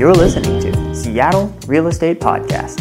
You're 0.00 0.14
listening 0.14 0.58
to 0.62 0.94
Seattle 0.94 1.54
Real 1.66 1.86
Estate 1.86 2.20
Podcast. 2.20 2.80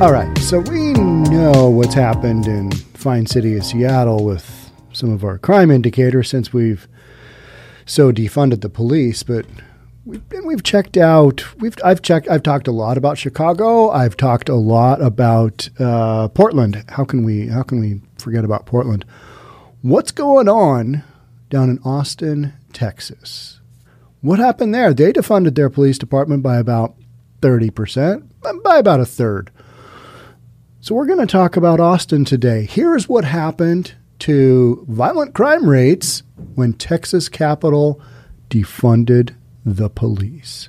All 0.00 0.12
right, 0.12 0.38
so 0.38 0.60
we 0.60 0.92
know 0.92 1.68
what's 1.68 1.94
happened 1.94 2.46
in 2.46 2.70
fine 2.70 3.26
city 3.26 3.56
of 3.56 3.64
Seattle 3.64 4.24
with 4.24 4.70
some 4.92 5.10
of 5.10 5.24
our 5.24 5.36
crime 5.36 5.72
indicators 5.72 6.30
since 6.30 6.52
we've 6.52 6.86
so 7.86 8.12
defunded 8.12 8.60
the 8.60 8.68
police, 8.68 9.24
but 9.24 9.46
we've 10.04 10.28
been, 10.28 10.46
we've 10.46 10.62
checked 10.62 10.96
out. 10.96 11.44
We've 11.58 11.74
I've 11.82 12.02
checked. 12.02 12.28
I've 12.28 12.44
talked 12.44 12.68
a 12.68 12.72
lot 12.72 12.96
about 12.96 13.18
Chicago. 13.18 13.90
I've 13.90 14.16
talked 14.16 14.48
a 14.48 14.54
lot 14.54 15.02
about 15.02 15.68
uh, 15.80 16.28
Portland. 16.28 16.84
How 16.90 17.04
can 17.04 17.24
we 17.24 17.48
how 17.48 17.64
can 17.64 17.80
we 17.80 18.00
forget 18.16 18.44
about 18.44 18.66
Portland? 18.66 19.04
What's 19.82 20.12
going 20.12 20.48
on 20.48 21.02
down 21.48 21.68
in 21.68 21.80
Austin, 21.80 22.52
Texas? 22.72 23.59
What 24.20 24.38
happened 24.38 24.74
there? 24.74 24.92
They 24.92 25.12
defunded 25.12 25.54
their 25.54 25.70
police 25.70 25.98
department 25.98 26.42
by 26.42 26.58
about 26.58 26.94
30%, 27.40 28.28
by 28.62 28.78
about 28.78 29.00
a 29.00 29.06
third. 29.06 29.50
So 30.80 30.94
we're 30.94 31.06
going 31.06 31.20
to 31.20 31.26
talk 31.26 31.56
about 31.56 31.80
Austin 31.80 32.24
today. 32.24 32.66
Here's 32.66 33.08
what 33.08 33.24
happened 33.24 33.94
to 34.20 34.84
violent 34.88 35.34
crime 35.34 35.68
rates 35.68 36.22
when 36.54 36.74
Texas 36.74 37.28
Capital 37.28 38.00
defunded 38.50 39.34
the 39.64 39.88
police. 39.88 40.68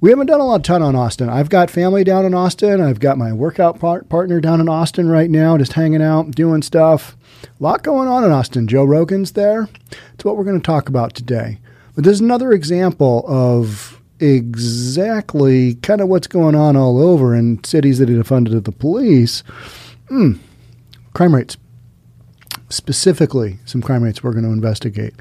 We 0.00 0.10
haven't 0.10 0.26
done 0.26 0.40
a 0.40 0.44
lot 0.44 0.56
of 0.56 0.62
ton 0.62 0.82
on 0.82 0.94
Austin. 0.94 1.28
I've 1.28 1.48
got 1.48 1.70
family 1.70 2.04
down 2.04 2.24
in 2.24 2.34
Austin. 2.34 2.80
I've 2.80 3.00
got 3.00 3.18
my 3.18 3.32
workout 3.32 3.80
par- 3.80 4.04
partner 4.04 4.40
down 4.40 4.60
in 4.60 4.68
Austin 4.68 5.08
right 5.08 5.30
now, 5.30 5.58
just 5.58 5.72
hanging 5.72 6.02
out, 6.02 6.32
doing 6.32 6.62
stuff. 6.62 7.16
A 7.42 7.62
lot 7.62 7.82
going 7.82 8.08
on 8.08 8.22
in 8.24 8.30
Austin. 8.30 8.68
Joe 8.68 8.84
Rogan's 8.84 9.32
there. 9.32 9.68
It's 10.14 10.24
what 10.24 10.36
we're 10.36 10.44
going 10.44 10.60
to 10.60 10.66
talk 10.66 10.88
about 10.88 11.14
today. 11.14 11.58
But 11.98 12.04
there's 12.04 12.20
another 12.20 12.52
example 12.52 13.24
of 13.26 14.00
exactly 14.20 15.74
kind 15.74 16.00
of 16.00 16.06
what's 16.06 16.28
going 16.28 16.54
on 16.54 16.76
all 16.76 17.02
over 17.02 17.34
in 17.34 17.64
cities 17.64 17.98
that 17.98 18.08
have 18.08 18.28
funded 18.28 18.62
the 18.62 18.70
police. 18.70 19.42
Mm, 20.08 20.38
crime 21.12 21.34
rates. 21.34 21.56
Specifically, 22.68 23.58
some 23.64 23.82
crime 23.82 24.04
rates 24.04 24.22
we're 24.22 24.30
going 24.30 24.44
to 24.44 24.52
investigate. 24.52 25.12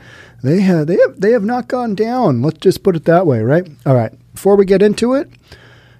They 0.43 0.61
have, 0.61 0.85
they 0.85 0.97
have 0.97 1.19
they 1.19 1.31
have 1.31 1.43
not 1.43 1.67
gone 1.67 1.95
down. 1.95 2.43
Let's 2.43 2.59
just 2.59 2.83
put 2.83 2.95
it 2.95 3.05
that 3.05 3.25
way, 3.25 3.41
right? 3.41 3.67
All 3.87 3.95
right. 3.95 4.13
Before 4.35 4.55
we 4.55 4.63
get 4.63 4.83
into 4.83 5.15
it, 5.15 5.31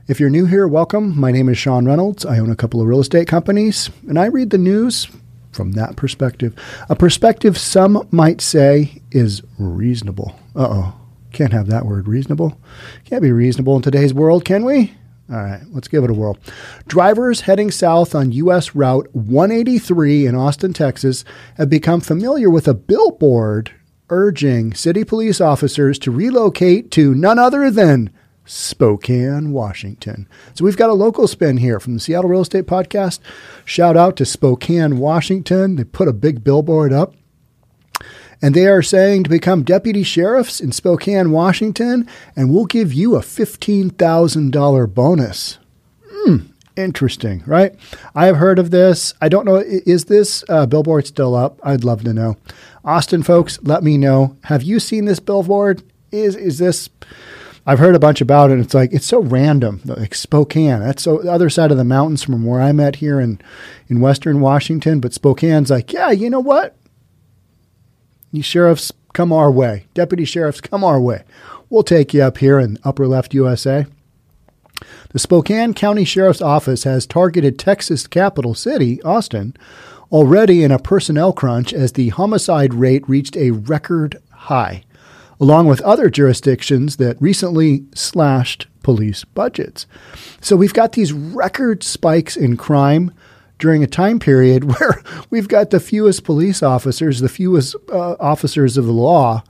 if 0.08 0.20
you're 0.20 0.30
new 0.30 0.46
here, 0.46 0.68
welcome. 0.68 1.20
My 1.20 1.32
name 1.32 1.50
is 1.50 1.58
Sean 1.58 1.88
Reynolds. 1.88 2.24
I 2.24 2.38
own 2.38 2.52
a 2.52 2.56
couple 2.56 2.82
of 2.82 2.88
real 2.88 3.00
estate 3.00 3.28
companies, 3.28 3.90
and 4.08 4.20
I 4.20 4.28
read 4.28 4.52
the 4.52 4.60
news 4.60 5.08
from 5.54 5.72
that 5.72 5.96
perspective. 5.96 6.54
A 6.88 6.96
perspective 6.96 7.58
some 7.58 8.08
might 8.12 8.42
say 8.42 9.02
is 9.12 9.42
reasonable. 9.58 10.40
Uh 10.58 10.68
oh. 10.70 10.94
Can't 11.34 11.54
have 11.54 11.68
that 11.68 11.86
word 11.86 12.08
reasonable. 12.08 12.60
Can't 13.06 13.22
be 13.22 13.32
reasonable 13.32 13.76
in 13.76 13.84
today's 13.84 14.14
world, 14.14 14.44
can 14.44 14.66
we? 14.66 14.94
All 15.30 15.36
right, 15.36 15.62
let's 15.72 15.88
give 15.88 16.04
it 16.04 16.10
a 16.10 16.14
whirl. 16.14 16.38
Drivers 16.88 17.42
heading 17.42 17.70
south 17.70 18.16
on 18.16 18.32
U.S. 18.32 18.74
Route 18.74 19.14
183 19.14 20.26
in 20.26 20.36
Austin, 20.36 20.74
Texas, 20.74 21.26
have 21.58 21.70
become 21.70 22.02
familiar 22.02 22.50
with 22.50 22.68
a 22.68 22.74
billboard 22.74 23.72
urging 24.10 24.74
city 24.74 25.04
police 25.04 25.42
officers 25.42 26.00
to 26.00 26.12
relocate 26.12 26.90
to 26.92 27.14
none 27.14 27.38
other 27.38 27.70
than 27.70 28.10
Spokane, 28.46 29.52
Washington. 29.52 30.28
So 30.56 30.64
we've 30.64 30.78
got 30.78 30.90
a 30.90 30.94
local 30.94 31.28
spin 31.28 31.58
here 31.58 31.80
from 31.80 31.94
the 31.94 32.00
Seattle 32.00 32.30
Real 32.30 32.42
Estate 32.42 32.66
Podcast. 32.66 33.20
Shout 33.66 33.98
out 33.98 34.16
to 34.16 34.26
Spokane, 34.26 34.98
Washington. 34.98 35.76
They 35.76 35.84
put 35.84 36.08
a 36.08 36.14
big 36.14 36.44
billboard 36.44 36.94
up. 36.94 37.14
And 38.42 38.54
they 38.54 38.68
are 38.68 38.82
saying 38.82 39.24
to 39.24 39.30
become 39.30 39.64
deputy 39.64 40.04
sheriffs 40.04 40.60
in 40.60 40.72
Spokane, 40.72 41.32
Washington, 41.32 42.08
and 42.36 42.52
we'll 42.52 42.66
give 42.66 42.94
you 42.94 43.16
a 43.16 43.22
$15,000 43.22 44.94
bonus. 44.94 45.58
Hmm, 46.10 46.38
interesting, 46.76 47.44
right? 47.46 47.76
I 48.14 48.26
have 48.28 48.38
heard 48.38 48.60
of 48.60 48.70
this. 48.70 49.14
I 49.22 49.30
don't 49.30 49.46
know. 49.46 49.56
Is 49.58 50.06
this 50.06 50.44
uh, 50.50 50.66
billboard 50.68 51.08
still 51.08 51.36
up? 51.36 51.60
I'd 51.64 51.84
love 51.84 52.04
to 52.04 52.14
know. 52.14 52.38
Austin 52.86 53.24
folks, 53.24 53.60
let 53.64 53.84
me 53.84 53.98
know. 53.98 54.38
Have 54.44 54.64
you 54.64 54.80
seen 54.80 55.06
this 55.06 55.20
billboard? 55.20 55.84
Is 56.10 56.38
is 56.38 56.58
this 56.58 56.90
I've 57.66 57.80
heard 57.80 57.96
a 57.96 58.00
bunch 58.00 58.22
about 58.22 58.50
it. 58.50 58.60
It's 58.60 58.74
like 58.74 58.94
it's 58.94 59.06
so 59.06 59.20
random. 59.20 59.82
Like 59.84 60.16
Spokane, 60.16 60.80
that's 60.80 61.04
so 61.04 61.18
the 61.18 61.32
other 61.32 61.50
side 61.50 61.70
of 61.70 61.76
the 61.76 61.84
mountains 61.84 62.24
from 62.24 62.46
where 62.46 62.62
I'm 62.62 62.80
at 62.80 62.96
here 62.98 63.20
in 63.20 63.42
in 63.90 64.00
Western 64.00 64.40
Washington. 64.40 65.02
But 65.02 65.12
Spokane's 65.12 65.70
like, 65.70 65.92
yeah, 65.92 66.12
you 66.12 66.30
know 66.30 66.40
what? 66.40 66.78
You 68.32 68.44
sheriffs 68.44 68.92
come 69.14 69.32
our 69.32 69.52
way. 69.52 69.86
Deputy 69.94 70.26
sheriffs 70.26 70.62
come 70.62 70.84
our 70.84 71.00
way. 71.00 71.24
We'll 71.70 71.84
take 71.84 72.14
you 72.14 72.22
up 72.24 72.38
here 72.38 72.60
in 72.60 72.78
Upper 72.84 73.08
Left 73.08 73.34
USA. 73.34 73.86
The 75.10 75.20
Spokane 75.20 75.74
County 75.74 76.04
Sheriff's 76.04 76.42
Office 76.42 76.84
has 76.84 77.06
targeted 77.06 77.58
Texas 77.58 78.06
capital 78.06 78.54
city, 78.54 79.02
Austin, 79.02 79.56
already 80.12 80.64
in 80.64 80.72
a 80.72 80.80
personnel 80.80 81.34
crunch 81.34 81.74
as 81.74 81.94
the 81.94 82.10
homicide 82.10 82.74
rate 82.74 83.08
reached 83.10 83.36
a 83.36 83.52
record 83.52 84.22
high 84.32 84.84
along 85.40 85.68
with 85.68 85.82
other 85.82 86.10
jurisdictions 86.10 86.98
that 86.98 87.22
recently 87.22 87.86
slashed 87.94 88.68
police 88.84 89.24
budgets. 89.24 89.86
So 90.42 90.56
we've 90.56 90.74
got 90.74 90.94
these 90.94 91.14
record 91.14 91.84
spikes 91.84 92.36
in 92.36 92.58
crime 92.58 93.12
during 93.60 93.84
a 93.84 93.88
time 93.88 94.20
period 94.20 94.64
where 94.80 95.02
we've 95.30 95.48
got 95.48 95.70
the 95.70 95.80
fewest 95.80 96.24
police 96.24 96.62
officers, 96.64 97.20
the 97.20 97.30
fewest 97.30 97.76
uh, 97.92 98.16
officers 98.20 98.78
of 98.78 98.86
the 98.86 98.92
law 98.92 99.44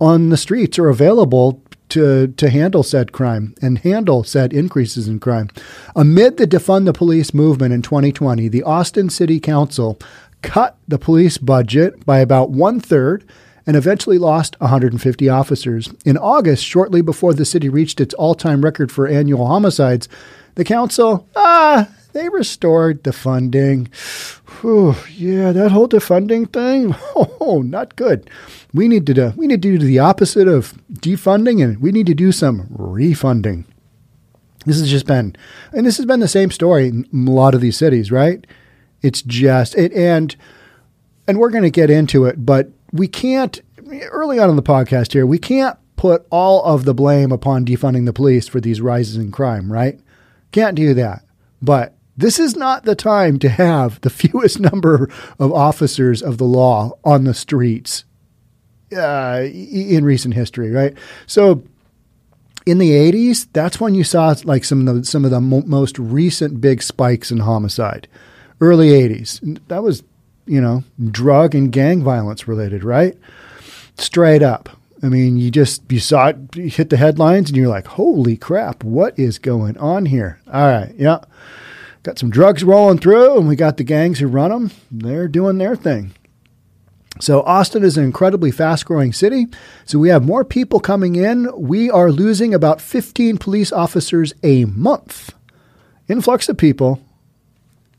on 0.00 0.28
the 0.28 0.36
streets 0.36 0.78
are 0.78 0.88
available 0.88 1.62
to, 1.88 2.28
to 2.28 2.50
handle 2.50 2.82
said 2.82 3.12
crime 3.12 3.54
and 3.62 3.78
handle 3.78 4.24
said 4.24 4.52
increases 4.52 5.08
in 5.08 5.20
crime. 5.20 5.48
Amid 5.94 6.36
the 6.36 6.46
defund 6.46 6.84
the 6.84 6.92
police 6.92 7.32
movement 7.32 7.72
in 7.72 7.82
2020, 7.82 8.48
the 8.48 8.62
Austin 8.62 9.08
City 9.08 9.38
Council 9.38 9.98
cut 10.42 10.76
the 10.86 10.98
police 10.98 11.38
budget 11.38 12.04
by 12.04 12.18
about 12.18 12.50
one 12.50 12.80
third 12.80 13.24
and 13.66 13.76
eventually 13.76 14.18
lost 14.18 14.60
150 14.60 15.28
officers. 15.28 15.92
In 16.04 16.16
August, 16.16 16.64
shortly 16.64 17.02
before 17.02 17.34
the 17.34 17.44
city 17.44 17.68
reached 17.68 18.00
its 18.00 18.14
all 18.14 18.34
time 18.34 18.62
record 18.62 18.92
for 18.92 19.06
annual 19.06 19.46
homicides, 19.46 20.08
the 20.54 20.64
council, 20.64 21.28
ah, 21.34 21.88
they 22.16 22.28
restored 22.30 23.04
the 23.04 23.12
funding. 23.12 23.88
Whew, 24.60 24.96
yeah, 25.14 25.52
that 25.52 25.70
whole 25.70 25.88
defunding 25.88 26.50
thing, 26.50 26.94
oh, 27.14 27.62
not 27.64 27.94
good. 27.94 28.30
We 28.72 28.88
need 28.88 29.06
to 29.06 29.14
do, 29.14 29.32
we 29.36 29.46
need 29.46 29.60
to 29.62 29.78
do 29.78 29.84
the 29.84 29.98
opposite 29.98 30.48
of 30.48 30.72
defunding, 30.92 31.62
and 31.62 31.78
we 31.80 31.92
need 31.92 32.06
to 32.06 32.14
do 32.14 32.32
some 32.32 32.66
refunding. 32.70 33.66
This 34.64 34.80
has 34.80 34.90
just 34.90 35.06
been, 35.06 35.36
and 35.72 35.86
this 35.86 35.98
has 35.98 36.06
been 36.06 36.20
the 36.20 36.26
same 36.26 36.50
story 36.50 36.88
in 36.88 37.06
a 37.14 37.30
lot 37.30 37.54
of 37.54 37.60
these 37.60 37.76
cities, 37.76 38.10
right? 38.10 38.46
It's 39.02 39.20
just 39.22 39.76
it, 39.76 39.92
and 39.92 40.34
and 41.28 41.38
we're 41.38 41.50
going 41.50 41.64
to 41.64 41.70
get 41.70 41.90
into 41.90 42.24
it, 42.24 42.46
but 42.46 42.70
we 42.92 43.08
can't, 43.08 43.60
early 44.10 44.38
on 44.38 44.48
in 44.48 44.56
the 44.56 44.62
podcast 44.62 45.12
here, 45.12 45.26
we 45.26 45.38
can't 45.38 45.76
put 45.96 46.26
all 46.30 46.64
of 46.64 46.84
the 46.84 46.94
blame 46.94 47.30
upon 47.30 47.66
defunding 47.66 48.06
the 48.06 48.12
police 48.12 48.48
for 48.48 48.60
these 48.60 48.80
rises 48.80 49.16
in 49.16 49.32
crime, 49.32 49.70
right? 49.72 50.00
Can't 50.52 50.76
do 50.76 50.94
that. 50.94 51.24
But 51.60 51.95
this 52.16 52.38
is 52.38 52.56
not 52.56 52.84
the 52.84 52.94
time 52.94 53.38
to 53.40 53.48
have 53.48 54.00
the 54.00 54.10
fewest 54.10 54.60
number 54.60 55.10
of 55.38 55.52
officers 55.52 56.22
of 56.22 56.38
the 56.38 56.44
law 56.44 56.92
on 57.04 57.24
the 57.24 57.34
streets 57.34 58.04
uh, 58.96 59.42
in 59.44 60.04
recent 60.04 60.34
history, 60.34 60.70
right? 60.70 60.94
So 61.26 61.64
in 62.64 62.78
the 62.78 62.90
80s, 62.90 63.48
that's 63.52 63.80
when 63.80 63.94
you 63.94 64.04
saw 64.04 64.34
like 64.44 64.64
some 64.64 64.86
of 64.86 64.96
the 64.96 65.04
some 65.04 65.24
of 65.24 65.30
the 65.30 65.40
mo- 65.40 65.64
most 65.66 65.98
recent 65.98 66.60
big 66.60 66.82
spikes 66.82 67.30
in 67.30 67.38
homicide. 67.38 68.08
Early 68.60 68.88
80s. 68.88 69.60
That 69.68 69.82
was 69.82 70.02
you 70.46 70.60
know, 70.60 70.84
drug 71.10 71.54
and 71.54 71.70
gang 71.70 72.02
violence 72.02 72.48
related, 72.48 72.84
right? 72.84 73.16
Straight 73.98 74.42
up. 74.42 74.70
I 75.02 75.08
mean, 75.08 75.36
you 75.36 75.50
just 75.50 75.82
you 75.92 76.00
saw 76.00 76.28
it 76.28 76.36
you 76.54 76.70
hit 76.70 76.90
the 76.90 76.96
headlines 76.96 77.50
and 77.50 77.56
you're 77.56 77.68
like, 77.68 77.86
"Holy 77.86 78.36
crap, 78.36 78.82
what 78.82 79.18
is 79.18 79.38
going 79.38 79.76
on 79.76 80.06
here?" 80.06 80.40
All 80.50 80.66
right, 80.66 80.94
yeah. 80.96 81.18
Got 82.06 82.20
some 82.20 82.30
drugs 82.30 82.62
rolling 82.62 82.98
through 82.98 83.36
and 83.36 83.48
we 83.48 83.56
got 83.56 83.78
the 83.78 83.82
gangs 83.82 84.20
who 84.20 84.28
run 84.28 84.52
them. 84.52 84.70
They're 84.92 85.26
doing 85.26 85.58
their 85.58 85.74
thing. 85.74 86.14
So 87.18 87.42
Austin 87.42 87.82
is 87.82 87.96
an 87.96 88.04
incredibly 88.04 88.52
fast-growing 88.52 89.12
city. 89.12 89.48
So 89.86 89.98
we 89.98 90.10
have 90.10 90.24
more 90.24 90.44
people 90.44 90.78
coming 90.78 91.16
in. 91.16 91.50
We 91.60 91.90
are 91.90 92.12
losing 92.12 92.54
about 92.54 92.80
15 92.80 93.38
police 93.38 93.72
officers 93.72 94.34
a 94.44 94.66
month. 94.66 95.34
Influx 96.06 96.48
of 96.48 96.56
people 96.56 97.00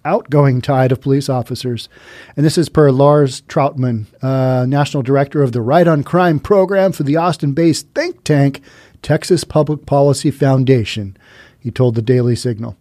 outgoing 0.06 0.62
tide 0.62 0.94
of 0.94 1.02
police 1.02 1.28
officers. 1.28 1.90
And 2.38 2.46
this 2.46 2.58
is 2.58 2.70
per 2.70 2.92
Lars 2.92 3.42
Trautman, 3.42 4.06
uh, 4.24 4.66
National 4.70 5.04
Director 5.04 5.44
of 5.44 5.52
the 5.52 5.62
Right 5.62 5.86
on 5.86 6.06
Crime 6.06 6.40
program 6.40 6.94
for 6.94 7.04
the 7.04 7.18
Austin 7.18 7.52
based 7.52 7.90
think 7.94 8.24
tank, 8.24 8.62
Texas 9.02 9.44
Public 9.44 9.86
Policy 9.86 10.32
Foundation. 10.32 11.18
He 11.60 11.72
told 11.72 11.96
the 11.96 12.02
Daily 12.02 12.36
Signal. 12.36 12.78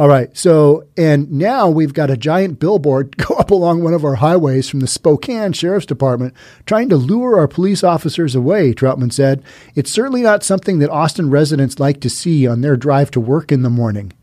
All 0.00 0.08
right. 0.08 0.34
So, 0.34 0.84
and 0.96 1.30
now 1.30 1.68
we've 1.68 1.92
got 1.92 2.10
a 2.10 2.16
giant 2.16 2.58
billboard 2.58 3.16
go 3.18 3.34
up 3.34 3.50
along 3.50 3.82
one 3.82 3.92
of 3.92 4.02
our 4.02 4.14
highways 4.14 4.66
from 4.66 4.80
the 4.80 4.86
Spokane 4.86 5.52
Sheriff's 5.52 5.84
Department 5.84 6.32
trying 6.64 6.88
to 6.88 6.96
lure 6.96 7.38
our 7.38 7.46
police 7.46 7.84
officers 7.84 8.34
away, 8.34 8.72
Trautman 8.72 9.12
said. 9.12 9.42
It's 9.74 9.90
certainly 9.90 10.22
not 10.22 10.42
something 10.42 10.78
that 10.78 10.88
Austin 10.88 11.28
residents 11.28 11.78
like 11.78 12.00
to 12.00 12.08
see 12.08 12.46
on 12.46 12.62
their 12.62 12.78
drive 12.78 13.10
to 13.10 13.20
work 13.20 13.52
in 13.52 13.60
the 13.60 13.68
morning. 13.68 14.14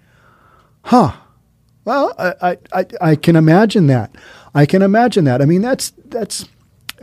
Huh. 0.85 1.15
Well, 1.85 2.11
I, 2.17 2.57
I, 2.73 2.85
I 2.99 3.15
can 3.15 3.35
imagine 3.35 3.85
that. 3.85 4.15
I 4.55 4.65
can 4.65 4.81
imagine 4.81 5.25
that. 5.25 5.43
I 5.43 5.45
mean, 5.45 5.61
that's, 5.61 5.91
that's, 6.05 6.49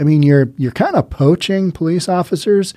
I 0.00 0.02
mean, 0.02 0.25
you're, 0.25 0.52
you're 0.58 0.73
kind 0.73 0.96
of 0.96 1.11
poaching 1.11 1.70
police 1.70 2.08
officers, 2.08 2.75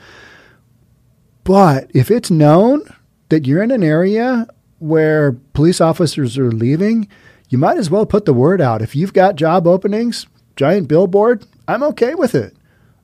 but 1.44 1.90
if 1.96 2.12
it's 2.12 2.30
known 2.30 2.84
that 3.29 3.45
you're 3.45 3.63
in 3.63 3.71
an 3.71 3.83
area 3.83 4.47
where 4.79 5.33
police 5.53 5.81
officers 5.81 6.38
are 6.38 6.51
leaving, 6.51 7.07
you 7.50 7.57
might 7.57 7.77
as 7.77 7.89
well 7.89 8.06
put 8.06 8.25
the 8.25 8.33
word 8.33 8.62
out. 8.62 8.81
If 8.81 8.95
you've 8.95 9.13
got 9.13 9.35
job 9.35 9.68
openings, 9.68 10.27
giant 10.56 10.88
billboard, 10.88 11.45
I'm 11.68 11.83
okay 11.83 12.15
with 12.15 12.35
it. 12.35 12.56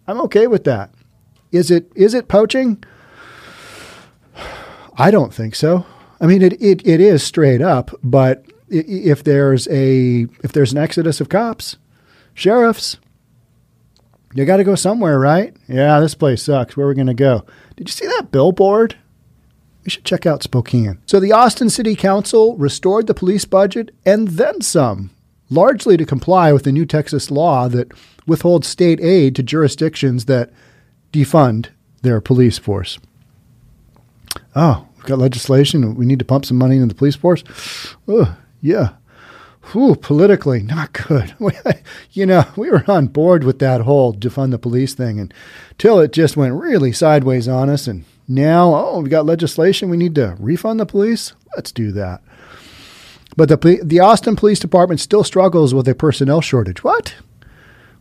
I'm 0.08 0.20
okay 0.22 0.48
with 0.48 0.64
that. 0.66 0.94
Is 1.52 1.72
it 1.72 1.92
is 1.96 2.14
it 2.14 2.28
poaching? 2.28 2.84
I 4.98 5.12
don't 5.12 5.34
think 5.34 5.56
so. 5.56 5.86
I 6.20 6.28
mean, 6.28 6.42
it, 6.42 6.54
it, 6.62 6.86
it 6.88 7.02
is 7.02 7.24
straight 7.24 7.62
up, 7.62 7.92
but 8.04 8.46
if 8.70 9.24
there's 9.24 9.68
a 9.70 10.28
if 10.44 10.52
there's 10.52 10.72
an 10.72 10.78
exodus 10.78 11.22
of 11.22 11.30
cops, 11.30 11.78
sheriffs, 12.34 12.98
you 14.34 14.46
got 14.46 14.58
to 14.58 14.64
go 14.64 14.76
somewhere, 14.76 15.20
right? 15.20 15.56
Yeah, 15.68 16.00
this 16.00 16.16
place 16.16 16.44
sucks. 16.44 16.76
Where 16.76 16.86
are 16.86 16.90
we 16.90 16.96
going 16.96 17.08
to 17.08 17.14
go? 17.14 17.46
Did 17.76 17.88
you 17.88 17.94
see 17.94 18.08
that 18.08 18.32
billboard? 18.32 18.98
We 19.84 19.90
should 19.90 20.06
check 20.06 20.26
out 20.26 20.44
Spokane. 20.44 21.00
So 21.06 21.20
the 21.20 21.32
Austin 21.32 21.70
City 21.70 21.96
Council 21.96 22.56
restored 22.58 23.08
the 23.08 23.14
police 23.14 23.46
budget 23.46 23.94
and 24.06 24.30
then 24.30 24.62
some, 24.62 25.12
largely 25.50 25.98
to 25.98 26.06
comply 26.06 26.54
with 26.54 26.64
the 26.64 26.72
new 26.72 26.86
Texas 26.86 27.30
law 27.30 27.68
that 27.70 27.92
withholds 28.26 28.68
state 28.68 29.02
aid 29.02 29.36
to 29.36 29.44
jurisdictions 29.44 30.26
that 30.26 30.52
defund 31.12 31.68
their 32.02 32.22
police 32.22 32.58
force. 32.58 33.00
Oh, 34.56 34.88
we've 34.96 35.06
got 35.06 35.20
legislation. 35.20 35.96
We 35.96 36.06
need 36.06 36.20
to 36.20 36.26
pump 36.26 36.46
some 36.46 36.58
money 36.58 36.76
into 36.76 36.88
the 36.88 36.96
police 36.96 37.16
force. 37.16 37.44
Yeah. 38.62 38.94
Whew, 39.72 39.96
politically, 39.96 40.62
not 40.62 40.94
good. 40.94 41.36
you 42.12 42.26
know, 42.26 42.46
we 42.56 42.70
were 42.70 42.84
on 42.88 43.08
board 43.08 43.44
with 43.44 43.60
that 43.60 43.82
whole 43.82 44.14
defund 44.14 44.52
the 44.52 44.60
police 44.60 44.94
thing 44.94 45.20
until 45.20 46.00
it 46.00 46.12
just 46.12 46.36
went 46.36 46.54
really 46.54 46.92
sideways 46.92 47.48
on 47.48 47.70
us 47.70 47.88
and 47.88 48.04
now, 48.28 48.74
oh, 48.74 49.02
we 49.02 49.10
got 49.10 49.26
legislation. 49.26 49.90
We 49.90 49.98
need 49.98 50.16
to 50.16 50.36
refund 50.40 50.80
the 50.80 50.86
police. 50.86 51.34
Let's 51.56 51.72
do 51.72 51.92
that. 51.92 52.22
But 53.36 53.50
the 53.50 53.80
the 53.84 54.00
Austin 54.00 54.36
Police 54.36 54.60
Department 54.60 55.00
still 55.00 55.24
struggles 55.24 55.74
with 55.74 55.88
a 55.88 55.96
personnel 55.96 56.42
shortage. 56.42 56.84
What? 56.84 57.16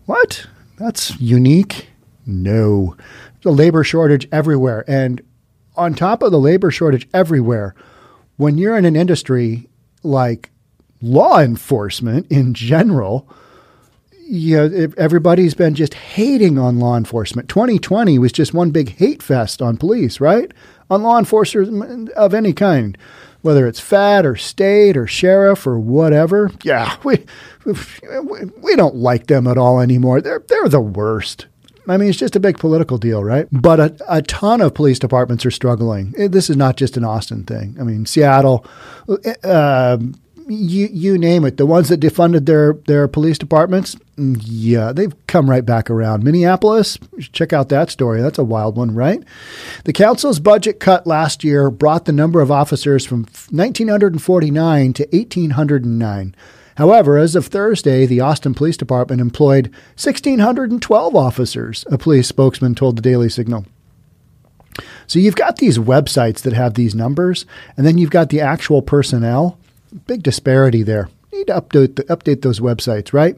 What? 0.07 0.47
That's 0.77 1.19
unique. 1.21 1.89
No, 2.27 2.97
the 3.43 3.51
labor 3.51 3.83
shortage 3.83 4.29
everywhere, 4.31 4.85
and 4.87 5.23
on 5.77 5.95
top 5.95 6.23
of 6.23 6.31
the 6.31 6.39
labor 6.39 6.71
shortage 6.71 7.09
everywhere, 7.13 7.75
when 8.37 8.59
you're 8.59 8.77
in 8.77 8.85
an 8.85 8.95
industry 8.95 9.69
like 10.03 10.51
law 11.01 11.41
enforcement 11.41 12.31
in 12.31 12.55
general, 12.55 13.29
you 14.25 14.57
know, 14.57 14.89
everybody's 14.97 15.55
been 15.55 15.75
just 15.75 15.95
hating 15.95 16.59
on 16.59 16.79
law 16.79 16.97
enforcement. 16.97 17.49
2020 17.49 18.19
was 18.19 18.33
just 18.33 18.55
one 18.55 18.71
big 18.71 18.97
hate 18.97 19.23
fest 19.23 19.61
on 19.61 19.77
police, 19.77 20.21
right? 20.21 20.53
On 20.91 21.03
law 21.03 21.19
enforcement 21.19 22.11
of 22.11 22.35
any 22.35 22.53
kind, 22.53 22.97
whether 23.43 23.67
it's 23.67 23.81
fat 23.81 24.25
or 24.25 24.37
state 24.37 24.97
or 24.97 25.07
sheriff 25.07 25.67
or 25.67 25.79
whatever. 25.79 26.51
Yeah, 26.63 26.97
we, 27.05 27.25
we 27.65 28.77
don't 28.77 28.97
like 28.97 29.27
them 29.27 29.47
at 29.47 29.59
all 29.59 29.81
anymore. 29.81 30.21
They're, 30.21 30.43
they're 30.49 30.69
the 30.69 30.81
worst. 30.81 31.47
I 31.89 31.97
mean, 31.97 32.09
it's 32.09 32.19
just 32.19 32.37
a 32.37 32.41
big 32.41 32.59
political 32.59 32.97
deal, 32.97 33.25
right? 33.25 33.49
But 33.51 33.81
a, 33.81 33.97
a 34.09 34.23
ton 34.23 34.61
of 34.61 34.73
police 34.73 35.01
departments 35.01 35.45
are 35.45 35.51
struggling. 35.51 36.13
This 36.13 36.49
is 36.49 36.57
not 36.57 36.77
just 36.77 36.97
an 36.97 37.05
Austin 37.05 37.43
thing. 37.45 37.77
I 37.81 37.83
mean, 37.83 38.07
Seattle, 38.07 38.65
uh, 39.43 39.99
you 40.53 40.89
you 40.93 41.19
name 41.19 41.45
it. 41.45 41.57
The 41.57 41.67
ones 41.67 41.89
that 41.89 42.01
defunded 42.01 42.47
their 42.47 42.75
their 42.87 43.09
police 43.09 43.39
departments, 43.39 43.97
mm, 44.17 44.41
yeah, 44.45 44.93
they've 44.93 45.15
come 45.27 45.49
right 45.49 45.65
back 45.65 45.91
around. 45.91 46.23
Minneapolis, 46.23 46.99
check 47.33 47.53
out 47.53 47.69
that 47.71 47.91
story. 47.91 48.21
That's 48.21 48.39
a 48.39 48.45
wild 48.45 48.77
one, 48.77 48.95
right? 48.95 49.23
The 49.85 49.93
council's 49.93 50.41
budget 50.41 50.81
cut 50.81 51.07
last 51.07 51.45
year 51.45 51.71
brought 51.71 52.05
the 52.05 52.13
number 52.13 52.41
of 52.41 52.51
officers 52.51 53.05
from 53.05 53.23
1949 53.51 54.93
to 54.95 55.03
1809. 55.05 56.35
However, 56.77 57.19
as 57.19 57.37
of 57.37 57.47
Thursday, 57.47 58.07
the 58.07 58.21
Austin 58.21 58.55
Police 58.55 58.77
Department 58.77 59.21
employed 59.21 59.67
1,612 60.03 61.15
officers, 61.15 61.85
a 61.91 61.99
police 61.99 62.29
spokesman 62.29 62.75
told 62.75 62.97
the 62.97 63.03
Daily 63.03 63.29
Signal. 63.29 63.67
So 65.07 65.19
you've 65.19 65.37
got 65.37 65.57
these 65.57 65.79
websites 65.79 66.41
that 66.43 66.55
have 66.55 66.75
these 66.75 66.95
numbers, 66.95 67.45
and 67.77 67.87
then 67.87 67.99
you've 67.99 68.11
got 68.11 68.31
the 68.31 68.41
actual 68.41 68.81
personnel 68.81 69.59
big 70.07 70.23
disparity 70.23 70.83
there. 70.83 71.09
need 71.33 71.47
to 71.49 71.55
update 71.61 71.97
the, 71.97 72.05
update 72.05 72.43
those 72.43 72.61
websites, 72.61 73.13
right? 73.13 73.37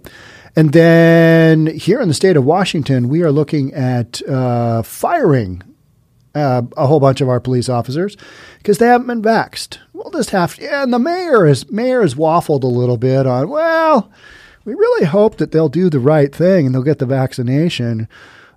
And 0.57 0.73
then 0.73 1.67
here 1.67 2.01
in 2.01 2.09
the 2.09 2.15
state 2.15 2.37
of 2.37 2.45
Washington, 2.45 3.09
we 3.09 3.23
are 3.23 3.33
looking 3.33 3.75
at 3.75 4.23
uh, 4.29 4.83
firing 4.83 5.63
uh, 6.35 6.63
a 6.77 6.87
whole 6.87 7.01
bunch 7.01 7.21
of 7.21 7.29
our 7.29 7.41
police 7.41 7.69
officers 7.69 8.17
because 8.59 8.79
they 8.79 8.87
haven't 8.87 9.07
been 9.07 9.23
vaxxed. 9.23 9.79
We'll 9.93 10.11
just 10.11 10.31
have 10.31 10.57
to, 10.57 10.63
yeah, 10.63 10.83
and 10.83 10.93
the 10.93 10.99
mayor 10.99 11.47
is 11.47 11.71
mayor 11.71 12.03
has 12.03 12.15
waffled 12.15 12.63
a 12.63 12.69
little 12.69 12.97
bit 12.97 13.27
on. 13.27 13.49
Well, 13.49 14.11
we 14.65 14.75
really 14.75 15.07
hope 15.07 15.37
that 15.37 15.53
they'll 15.53 15.69
do 15.69 15.91
the 15.91 16.01
right 16.01 16.35
thing 16.35 16.67
and 16.67 16.75
they'll 16.75 16.83
get 16.83 16.99
the 16.99 17.07
vaccination. 17.07 18.09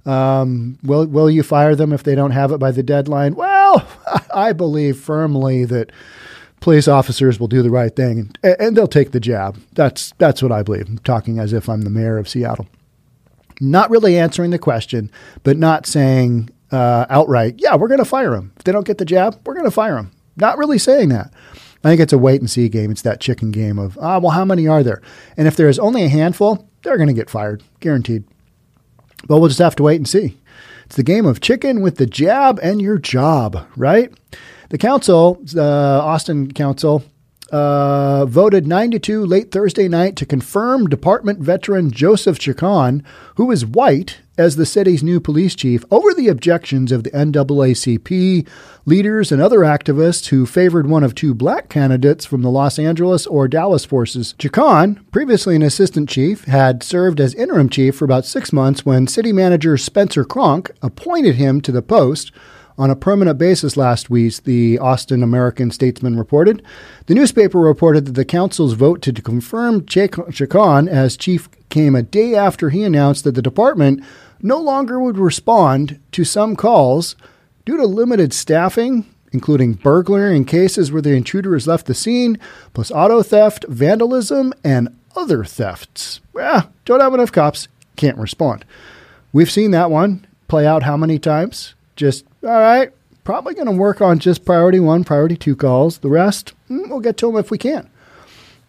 Um, 0.05 0.79
will 0.83 1.05
will 1.05 1.29
you 1.29 1.43
fire 1.43 1.75
them 1.75 1.91
if 1.91 2.03
they 2.03 2.15
don't 2.15 2.31
have 2.31 2.51
it 2.51 2.59
by 2.59 2.71
the 2.71 2.83
deadline? 2.83 3.35
Well, 3.35 3.87
I 4.33 4.53
believe 4.53 4.97
firmly 4.99 5.65
that 5.65 5.91
police 6.59 6.87
officers 6.87 7.39
will 7.39 7.47
do 7.47 7.61
the 7.61 7.69
right 7.69 7.95
thing 7.95 8.31
and, 8.43 8.55
and 8.59 8.77
they'll 8.77 8.87
take 8.87 9.11
the 9.11 9.19
jab. 9.19 9.59
That's 9.73 10.13
that's 10.17 10.41
what 10.41 10.51
I 10.51 10.63
believe. 10.63 10.87
I'm 10.87 10.97
talking 10.99 11.39
as 11.39 11.53
if 11.53 11.69
I'm 11.69 11.81
the 11.81 11.89
mayor 11.89 12.17
of 12.17 12.29
Seattle. 12.29 12.67
Not 13.59 13.89
really 13.89 14.17
answering 14.17 14.51
the 14.51 14.59
question, 14.59 15.11
but 15.43 15.57
not 15.57 15.85
saying 15.85 16.49
uh, 16.71 17.05
outright, 17.09 17.55
yeah, 17.57 17.75
we're 17.75 17.87
going 17.87 17.97
to 17.99 18.05
fire 18.05 18.31
them. 18.31 18.51
If 18.57 18.63
they 18.63 18.71
don't 18.71 18.85
get 18.85 18.97
the 18.97 19.05
jab, 19.05 19.39
we're 19.45 19.53
going 19.53 19.65
to 19.65 19.71
fire 19.71 19.95
them. 19.95 20.11
Not 20.35 20.57
really 20.57 20.77
saying 20.77 21.09
that. 21.09 21.33
I 21.83 21.89
think 21.89 22.01
it's 22.01 22.13
a 22.13 22.17
wait 22.17 22.41
and 22.41 22.49
see 22.49 22.69
game. 22.69 22.91
It's 22.91 23.01
that 23.03 23.21
chicken 23.21 23.51
game 23.51 23.79
of, 23.79 23.97
ah, 24.01 24.19
well, 24.19 24.31
how 24.31 24.45
many 24.45 24.67
are 24.67 24.83
there? 24.83 25.01
And 25.37 25.47
if 25.47 25.55
there's 25.55 25.79
only 25.79 26.03
a 26.03 26.09
handful, 26.09 26.67
they're 26.83 26.97
going 26.97 27.07
to 27.07 27.13
get 27.13 27.29
fired, 27.29 27.63
guaranteed. 27.79 28.23
But 29.27 29.39
we'll 29.39 29.47
just 29.47 29.59
have 29.59 29.75
to 29.77 29.83
wait 29.83 29.97
and 29.97 30.07
see. 30.07 30.37
It's 30.85 30.95
the 30.95 31.03
game 31.03 31.25
of 31.25 31.41
chicken 31.41 31.81
with 31.81 31.97
the 31.97 32.05
jab 32.05 32.59
and 32.61 32.81
your 32.81 32.97
job, 32.97 33.67
right? 33.75 34.13
The 34.69 34.77
council, 34.77 35.39
the 35.43 35.63
Austin 35.63 36.51
Council, 36.51 37.03
uh, 37.51 38.25
voted 38.25 38.67
9 38.67 38.91
to 38.91 38.99
2 38.99 39.25
late 39.25 39.51
Thursday 39.51 39.87
night 39.87 40.17
to 40.17 40.25
confirm 40.25 40.87
department 40.87 41.39
veteran 41.39 41.91
Joseph 41.91 42.37
Chacon, 42.37 43.03
who 43.35 43.51
is 43.51 43.65
white, 43.65 44.17
as 44.37 44.55
the 44.55 44.65
city's 44.65 45.01
new 45.01 45.19
police 45.19 45.55
chief 45.55 45.83
over 45.89 46.13
the 46.13 46.27
objections 46.27 46.91
of 46.91 47.03
the 47.03 47.09
NAACP, 47.11 48.47
leaders, 48.85 49.31
and 49.31 49.41
other 49.41 49.59
activists 49.59 50.27
who 50.27 50.45
favored 50.45 50.87
one 50.87 51.03
of 51.03 51.15
two 51.15 51.33
black 51.33 51.69
candidates 51.69 52.25
from 52.25 52.41
the 52.41 52.51
Los 52.51 52.77
Angeles 52.77 53.25
or 53.25 53.47
Dallas 53.47 53.85
forces. 53.85 54.35
Chacon, 54.37 55.03
previously 55.11 55.55
an 55.55 55.63
assistant 55.63 56.09
chief, 56.09 56.43
had 56.45 56.83
served 56.83 57.19
as 57.19 57.33
interim 57.33 57.69
chief 57.69 57.95
for 57.95 58.05
about 58.05 58.25
six 58.25 58.53
months 58.53 58.85
when 58.85 59.07
city 59.07 59.33
manager 59.33 59.77
Spencer 59.77 60.23
Cronk 60.23 60.71
appointed 60.81 61.35
him 61.35 61.61
to 61.61 61.71
the 61.71 61.81
post 61.81 62.31
on 62.77 62.91
a 62.91 62.95
permanent 62.95 63.37
basis 63.37 63.75
last 63.75 64.09
week, 64.09 64.43
the 64.43 64.77
Austin 64.79 65.23
American 65.23 65.71
Statesman 65.71 66.17
reported. 66.17 66.61
The 67.07 67.15
newspaper 67.15 67.59
reported 67.59 68.05
that 68.05 68.11
the 68.11 68.25
council's 68.25 68.73
vote 68.73 69.01
to 69.01 69.13
confirm 69.13 69.85
Chacon 69.85 70.87
as 70.87 71.17
chief 71.17 71.49
came 71.69 71.95
a 71.95 72.03
day 72.03 72.35
after 72.35 72.69
he 72.69 72.83
announced 72.83 73.23
that 73.23 73.35
the 73.35 73.41
department 73.41 74.03
no 74.41 74.59
longer 74.59 74.99
would 74.99 75.17
respond 75.17 75.99
to 76.11 76.23
some 76.23 76.55
calls 76.55 77.15
due 77.65 77.77
to 77.77 77.85
limited 77.85 78.33
staffing, 78.33 79.05
including 79.31 79.73
burglary 79.73 80.35
in 80.35 80.45
cases 80.45 80.91
where 80.91 81.01
the 81.01 81.13
intruder 81.15 81.53
has 81.53 81.67
left 81.67 81.87
the 81.87 81.93
scene, 81.93 82.37
plus 82.73 82.91
auto 82.91 83.23
theft, 83.23 83.65
vandalism, 83.67 84.53
and 84.63 84.95
other 85.15 85.43
thefts. 85.43 86.21
Yeah, 86.35 86.67
don't 86.85 86.99
have 86.99 87.13
enough 87.13 87.31
cops, 87.31 87.67
can't 87.95 88.17
respond. 88.17 88.63
We've 89.33 89.51
seen 89.51 89.71
that 89.71 89.91
one 89.91 90.25
play 90.47 90.65
out 90.65 90.83
how 90.83 90.95
many 90.95 91.19
times? 91.19 91.73
Just 91.95 92.23
all 92.47 92.61
right, 92.61 92.91
probably 93.25 93.53
going 93.53 93.67
to 93.67 93.73
work 93.73 93.99
on 93.99 94.19
just 94.19 94.45
priority 94.45 94.79
one, 94.79 95.03
priority 95.03 95.35
two 95.35 95.55
calls. 95.55 95.97
The 95.97 96.07
rest, 96.07 96.53
mm, 96.69 96.89
we'll 96.89 97.01
get 97.01 97.17
to 97.17 97.27
them 97.27 97.35
if 97.35 97.51
we 97.51 97.57
can. 97.57 97.89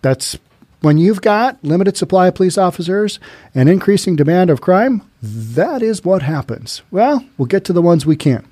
That's 0.03 0.37
when 0.81 0.99
you've 0.99 1.23
got 1.23 1.63
limited 1.63 1.97
supply 1.97 2.29
of 2.29 2.35
police 2.35 2.59
officers 2.59 3.21
and 3.55 3.69
increasing 3.69 4.17
demand 4.17 4.51
of 4.51 4.61
crime, 4.61 5.03
that 5.23 5.83
is 5.83 6.05
what 6.05 6.23
happens. 6.23 6.83
Well, 6.91 7.25
we'll 7.37 7.47
get 7.47 7.65
to 7.67 7.73
the 7.73 7.83
ones 7.83 8.05
we 8.05 8.17
can. 8.17 8.47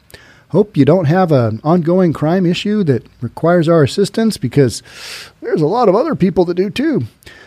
Hope 0.51 0.77
you 0.77 0.85
don't 0.85 1.07
have 1.07 1.33
an 1.33 1.61
ongoing 1.65 2.13
crime 2.13 2.47
issue 2.47 2.85
that 2.85 3.05
requires 3.21 3.69
our 3.69 3.83
assistance 3.83 4.37
because 4.37 4.83
there's 5.41 5.61
a 5.61 5.67
lot 5.67 5.89
of 5.89 5.97
other 5.97 6.15
people 6.15 6.45
that 6.45 6.55
do 6.55 6.71
too. 6.71 7.03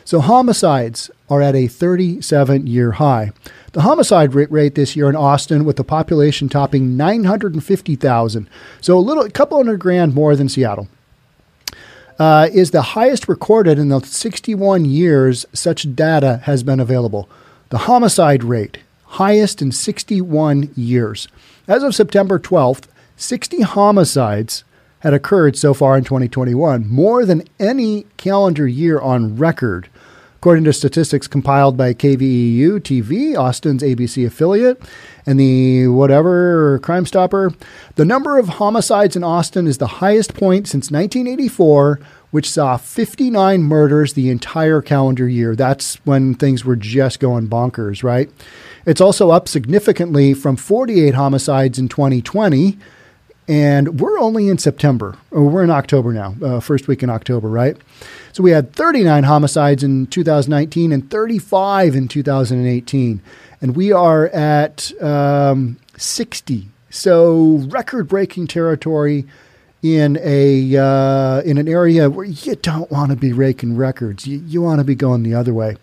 So, 0.09 0.21
homicides 0.21 1.11
are 1.29 1.39
at 1.39 1.53
a 1.53 1.67
37 1.67 2.65
year 2.65 2.93
high. 2.93 3.31
The 3.73 3.83
homicide 3.83 4.33
rate 4.33 4.73
this 4.73 4.95
year 4.95 5.07
in 5.07 5.15
Austin, 5.15 5.65
with 5.65 5.75
the 5.75 5.83
population 5.83 6.49
topping 6.49 6.97
950,000, 6.97 8.49
so 8.81 8.97
a 8.97 8.99
little, 8.99 9.23
a 9.23 9.29
couple 9.29 9.57
hundred 9.57 9.79
grand 9.79 10.15
more 10.15 10.35
than 10.35 10.49
Seattle, 10.49 10.87
uh, 12.17 12.49
is 12.51 12.71
the 12.71 12.97
highest 12.97 13.29
recorded 13.29 13.77
in 13.77 13.89
the 13.89 13.99
61 13.99 14.83
years 14.85 15.45
such 15.53 15.95
data 15.95 16.41
has 16.45 16.63
been 16.63 16.79
available. 16.79 17.29
The 17.69 17.85
homicide 17.85 18.43
rate, 18.43 18.79
highest 19.03 19.61
in 19.61 19.71
61 19.71 20.71
years. 20.75 21.27
As 21.67 21.83
of 21.83 21.93
September 21.93 22.39
12th, 22.39 22.85
60 23.15 23.61
homicides 23.61 24.63
had 25.01 25.13
occurred 25.13 25.55
so 25.55 25.73
far 25.73 25.97
in 25.97 26.03
2021, 26.03 26.87
more 26.87 27.25
than 27.25 27.43
any 27.59 28.07
calendar 28.17 28.67
year 28.67 28.99
on 28.99 29.37
record. 29.37 29.87
According 30.39 30.63
to 30.63 30.71
statistics 30.71 31.27
compiled 31.27 31.75
by 31.75 31.93
KVUE 31.93 32.79
TV, 32.79 33.37
Austin's 33.37 33.83
ABC 33.83 34.25
affiliate, 34.25 34.81
and 35.25 35.37
the 35.37 35.89
whatever 35.89 36.79
Crime 36.79 37.05
Stopper, 37.05 37.51
the 37.95 38.05
number 38.05 38.37
of 38.37 38.47
homicides 38.47 39.17
in 39.17 39.23
Austin 39.25 39.67
is 39.67 39.79
the 39.79 39.99
highest 39.99 40.33
point 40.33 40.65
since 40.65 40.91
1984, 40.91 41.99
which 42.31 42.49
saw 42.49 42.77
59 42.77 43.63
murders 43.63 44.13
the 44.13 44.29
entire 44.29 44.81
calendar 44.81 45.27
year. 45.27 45.57
That's 45.57 45.95
when 46.05 46.35
things 46.35 46.63
were 46.63 46.77
just 46.77 47.19
going 47.19 47.49
bonkers, 47.49 48.01
right? 48.01 48.29
It's 48.85 49.01
also 49.01 49.31
up 49.31 49.49
significantly 49.49 50.33
from 50.33 50.55
48 50.55 51.15
homicides 51.15 51.77
in 51.77 51.89
2020 51.89 52.77
and 53.49 53.99
we're 53.99 54.19
only 54.19 54.47
in 54.47 54.59
September, 54.59 55.17
or 55.31 55.43
we're 55.43 55.63
in 55.63 55.71
October 55.71 56.13
now, 56.13 56.35
uh, 56.39 56.59
first 56.59 56.87
week 56.87 57.01
in 57.01 57.09
October, 57.09 57.49
right? 57.49 57.75
So 58.31 58.43
we 58.43 58.51
had 58.51 58.73
39 58.73 59.23
homicides 59.23 59.83
in 59.83 60.05
2019 60.05 60.91
and 60.91 61.09
35 61.09 61.95
in 61.95 62.07
2018, 62.07 63.21
and 63.59 63.75
we 63.75 63.91
are 63.91 64.27
at 64.27 64.91
um, 65.01 65.79
60. 65.97 66.67
So 66.91 67.67
record-breaking 67.71 68.45
territory 68.47 69.25
in 69.81 70.19
a 70.21 70.77
uh, 70.77 71.41
in 71.41 71.57
an 71.57 71.67
area 71.67 72.07
where 72.07 72.25
you 72.25 72.55
don't 72.55 72.91
want 72.91 73.09
to 73.09 73.17
be 73.17 73.33
raking 73.33 73.75
records. 73.75 74.27
You, 74.27 74.43
you 74.45 74.61
want 74.61 74.79
to 74.79 74.83
be 74.83 74.95
going 74.95 75.23
the 75.23 75.33
other 75.33 75.55
way. 75.55 75.77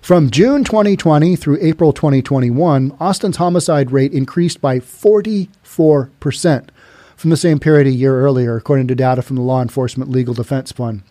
From 0.00 0.30
June 0.30 0.64
2020 0.64 1.36
through 1.36 1.58
April 1.60 1.92
2021, 1.92 2.96
Austin's 2.98 3.36
homicide 3.36 3.92
rate 3.92 4.12
increased 4.12 4.60
by 4.60 4.80
44 4.80 6.10
percent 6.18 6.72
from 7.16 7.30
the 7.30 7.36
same 7.36 7.58
period 7.58 7.86
a 7.86 7.90
year 7.90 8.20
earlier, 8.20 8.56
according 8.56 8.86
to 8.88 8.94
data 8.94 9.22
from 9.22 9.36
the 9.36 9.42
Law 9.42 9.62
Enforcement 9.62 10.10
Legal 10.10 10.34
Defense 10.34 10.70
Fund. 10.70 11.02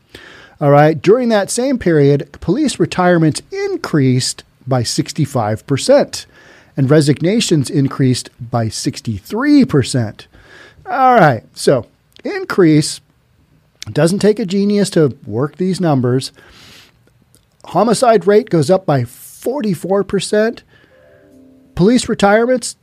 All 0.62 0.72
right, 0.72 1.02
during 1.02 1.30
that 1.30 1.50
same 1.50 1.78
period, 1.78 2.32
police 2.40 2.80
retirements 2.80 3.42
increased 3.52 4.44
by 4.66 4.84
65%, 4.84 6.26
and 6.78 6.90
resignations 6.90 7.70
increased 7.70 8.30
by 8.40 8.68
63%. 8.68 10.28
All 10.86 11.16
right, 11.16 11.44
so 11.54 11.88
increase 12.24 13.02
doesn't 13.92 14.20
take 14.20 14.40
a 14.40 14.46
genius 14.46 14.90
to 14.92 15.18
work 15.26 15.58
these 15.58 15.82
numbers. 15.82 16.32
Homicide 17.66 18.26
rate 18.28 18.50
goes 18.50 18.70
up 18.70 18.86
by 18.86 19.02
44%. 19.02 20.62
Police 21.76 22.10
retirements 22.10 22.78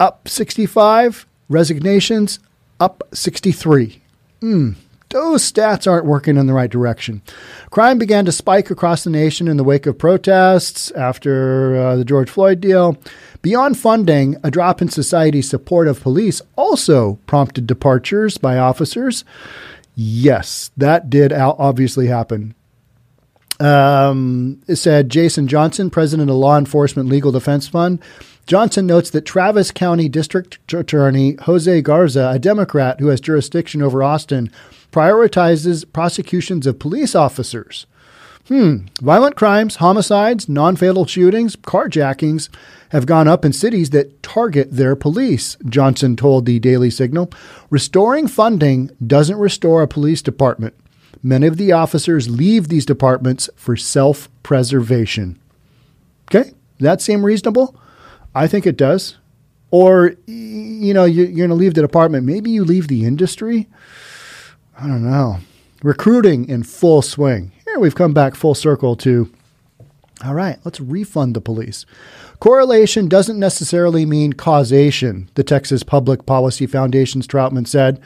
up 0.00 0.26
65 0.28 1.26
resignations 1.48 2.38
up 2.80 3.02
63. 3.12 4.00
Mm, 4.40 4.74
those 5.10 5.50
stats 5.50 5.90
aren't 5.90 6.06
working 6.06 6.36
in 6.36 6.46
the 6.46 6.52
right 6.52 6.70
direction. 6.70 7.22
Crime 7.70 7.98
began 7.98 8.24
to 8.24 8.32
spike 8.32 8.70
across 8.70 9.04
the 9.04 9.10
nation 9.10 9.48
in 9.48 9.56
the 9.56 9.64
wake 9.64 9.86
of 9.86 9.98
protests 9.98 10.90
after 10.92 11.76
uh, 11.76 11.96
the 11.96 12.04
George 12.04 12.28
Floyd 12.28 12.60
deal. 12.60 12.98
Beyond 13.40 13.78
funding, 13.78 14.36
a 14.42 14.50
drop 14.50 14.82
in 14.82 14.88
society's 14.88 15.48
support 15.48 15.86
of 15.86 16.00
police 16.00 16.42
also 16.56 17.18
prompted 17.26 17.66
departures 17.66 18.38
by 18.38 18.58
officers. 18.58 19.24
Yes, 19.94 20.70
that 20.76 21.10
did 21.10 21.32
obviously 21.32 22.08
happen. 22.08 22.54
Um, 23.60 24.60
it 24.66 24.76
said 24.76 25.10
Jason 25.10 25.46
Johnson, 25.46 25.90
president 25.90 26.28
of 26.28 26.36
Law 26.36 26.58
Enforcement 26.58 27.08
Legal 27.08 27.30
Defense 27.30 27.68
Fund, 27.68 28.00
Johnson 28.46 28.86
notes 28.86 29.10
that 29.10 29.24
Travis 29.24 29.70
County 29.70 30.08
District 30.08 30.58
Attorney 30.72 31.36
Jose 31.42 31.80
Garza, 31.82 32.30
a 32.34 32.38
Democrat 32.38 33.00
who 33.00 33.08
has 33.08 33.20
jurisdiction 33.20 33.80
over 33.80 34.02
Austin, 34.02 34.50
prioritizes 34.92 35.90
prosecutions 35.90 36.66
of 36.66 36.78
police 36.78 37.14
officers. 37.14 37.86
Hmm. 38.48 38.86
Violent 39.00 39.36
crimes, 39.36 39.76
homicides, 39.76 40.50
non 40.50 40.76
fatal 40.76 41.06
shootings, 41.06 41.56
carjackings 41.56 42.50
have 42.90 43.06
gone 43.06 43.26
up 43.26 43.42
in 43.42 43.54
cities 43.54 43.90
that 43.90 44.22
target 44.22 44.70
their 44.70 44.94
police, 44.94 45.56
Johnson 45.66 46.14
told 46.14 46.44
the 46.44 46.58
Daily 46.58 46.90
Signal. 46.90 47.30
Restoring 47.70 48.28
funding 48.28 48.90
doesn't 49.04 49.38
restore 49.38 49.82
a 49.82 49.88
police 49.88 50.20
department. 50.20 50.74
Many 51.22 51.46
of 51.46 51.56
the 51.56 51.72
officers 51.72 52.28
leave 52.28 52.68
these 52.68 52.84
departments 52.84 53.48
for 53.56 53.76
self 53.76 54.28
preservation. 54.42 55.38
Okay, 56.30 56.52
that 56.80 57.00
seem 57.00 57.24
reasonable? 57.24 57.74
I 58.34 58.46
think 58.46 58.66
it 58.66 58.76
does. 58.76 59.16
Or, 59.70 60.14
you 60.26 60.94
know, 60.94 61.04
you're, 61.04 61.26
going 61.26 61.48
to 61.48 61.54
leave 61.54 61.74
the 61.74 61.82
department. 61.82 62.26
Maybe 62.26 62.50
you 62.50 62.64
leave 62.64 62.88
the 62.88 63.04
industry. 63.04 63.68
I 64.78 64.86
don't 64.86 65.08
know. 65.08 65.38
Recruiting 65.82 66.48
in 66.48 66.62
full 66.62 67.02
swing. 67.02 67.52
Here 67.64 67.78
we've 67.78 67.94
come 67.94 68.14
back 68.14 68.34
full 68.34 68.54
circle 68.54 68.96
to 68.96 69.30
all 70.24 70.34
right, 70.34 70.58
let's 70.64 70.80
refund 70.80 71.34
the 71.34 71.40
police. 71.40 71.84
Correlation 72.38 73.08
doesn't 73.08 73.38
necessarily 73.38 74.06
mean 74.06 74.32
causation, 74.32 75.28
the 75.34 75.42
Texas 75.42 75.82
Public 75.82 76.24
Policy 76.24 76.66
Foundation's 76.66 77.26
Trautman 77.26 77.66
said, 77.66 78.00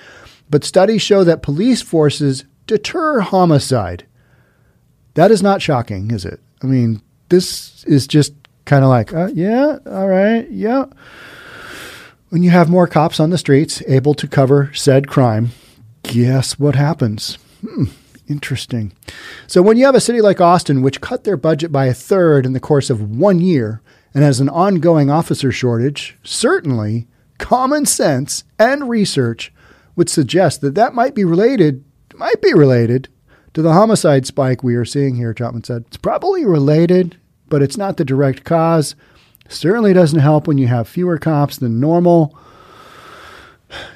but 0.51 0.65
studies 0.65 1.03
show 1.03 1.23
that 1.25 1.43
police 1.43 1.83
forces 1.83 2.45
deter 2.67 3.21
homicide. 3.21 4.07
That 5.15 5.31
is 5.31 5.43
not 5.43 5.63
shocking, 5.63 6.11
is 6.11 6.25
it? 6.25 6.41
I 6.63 6.67
mean, 6.67 7.03
this 7.29 7.85
is 7.85 8.07
just 8.07 8.33
kind 8.69 8.85
of 8.85 8.91
like, 8.91 9.13
uh, 9.15 9.31
yeah, 9.35 9.79
all 9.87 10.07
right, 10.07 10.49
yeah. 10.51 10.85
When 12.29 12.43
you 12.43 12.51
have 12.51 12.69
more 12.69 12.87
cops 12.87 13.19
on 13.19 13.31
the 13.31 13.39
streets 13.39 13.83
able 13.87 14.13
to 14.15 14.29
cover 14.29 14.71
said 14.75 15.09
crime, 15.09 15.51
guess 16.03 16.59
what 16.59 16.77
happens? 16.77 17.39
Hmm, 17.67 17.85
interesting. 18.29 18.93
So, 19.47 19.63
when 19.63 19.79
you 19.79 19.87
have 19.87 19.95
a 19.95 20.01
city 20.01 20.21
like 20.21 20.41
Austin, 20.41 20.83
which 20.83 21.01
cut 21.01 21.25
their 21.25 21.39
budget 21.39 21.73
by 21.73 21.87
a 21.87 21.95
third 21.95 22.45
in 22.45 22.53
the 22.53 22.61
course 22.61 22.91
of 22.91 23.17
one 23.19 23.41
year 23.41 23.81
and 24.13 24.23
has 24.23 24.39
an 24.39 24.51
ongoing 24.51 25.11
officer 25.11 25.51
shortage, 25.51 26.19
certainly 26.23 27.09
common 27.39 27.87
sense 27.87 28.45
and 28.59 28.91
research 28.91 29.51
would 29.97 30.11
suggest 30.11 30.61
that 30.61 30.75
that 30.75 30.95
might 30.95 31.15
be 31.15 31.25
related, 31.25 31.83
might 32.15 32.43
be 32.43 32.53
related 32.53 33.09
to 33.55 33.63
the 33.63 33.73
homicide 33.73 34.27
spike 34.27 34.63
we 34.63 34.75
are 34.75 34.85
seeing 34.85 35.17
here, 35.17 35.33
Chapman 35.33 35.65
said. 35.65 35.85
It's 35.87 35.97
probably 35.97 36.45
related 36.45 37.17
but 37.49 37.63
it's 37.63 37.77
not 37.77 37.97
the 37.97 38.05
direct 38.05 38.45
cause. 38.45 38.95
Certainly 39.49 39.95
doesn't 39.95 40.19
help 40.19 40.47
when 40.47 40.59
you 40.59 40.67
have 40.67 40.89
fewer 40.89 41.19
cops 41.19 41.57
than 41.57 41.81
normal. 41.81 42.39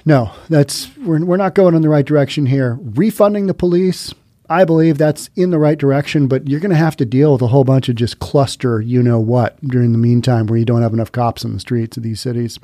No, 0.05 0.33
that's 0.49 0.97
we're, 0.99 1.25
we're 1.25 1.37
not 1.37 1.55
going 1.55 1.75
in 1.75 1.83
the 1.83 1.89
right 1.89 2.05
direction 2.05 2.47
here. 2.47 2.79
Refunding 2.81 3.47
the 3.47 3.55
police, 3.55 4.15
I 4.53 4.67
believe 4.67 4.99
that's 4.99 5.31
in 5.35 5.49
the 5.49 5.59
right 5.59 5.79
direction, 5.79 6.29
but 6.29 6.47
you're 6.47 6.61
going 6.61 6.73
to 6.73 6.77
have 6.77 6.95
to 6.99 7.07
deal 7.07 7.33
with 7.33 7.41
a 7.41 7.47
whole 7.47 7.65
bunch 7.65 7.89
of 7.89 7.95
just 7.95 8.19
cluster, 8.19 8.83
you 8.83 9.03
know 9.03 9.19
what, 9.19 9.59
during 9.67 9.93
the 9.93 9.99
meantime, 9.99 10.47
where 10.47 10.59
you 10.59 10.67
don't 10.67 10.83
have 10.83 10.93
enough 10.93 11.11
cops 11.11 11.43
in 11.43 11.55
the 11.55 11.59
streets 11.59 11.97
of 11.97 12.03
these 12.03 12.21
cities. 12.21 12.59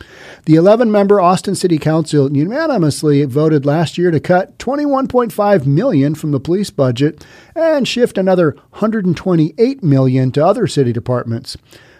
The 0.44 0.56
11 0.56 0.92
member 0.92 1.18
Austin 1.18 1.54
City 1.54 1.78
Council 1.78 2.30
unanimously 2.36 3.24
voted 3.24 3.64
last 3.64 3.96
year 3.96 4.10
to 4.10 4.20
cut 4.20 4.58
21.5 4.58 5.64
million 5.64 6.14
from 6.14 6.30
the 6.30 6.38
police 6.38 6.68
budget 6.68 7.24
and 7.54 7.88
shift 7.88 8.18
another 8.18 8.50
128 8.72 9.82
million 9.82 10.30
to 10.32 10.44
other 10.44 10.66
city 10.66 10.92
departments, 10.92 11.56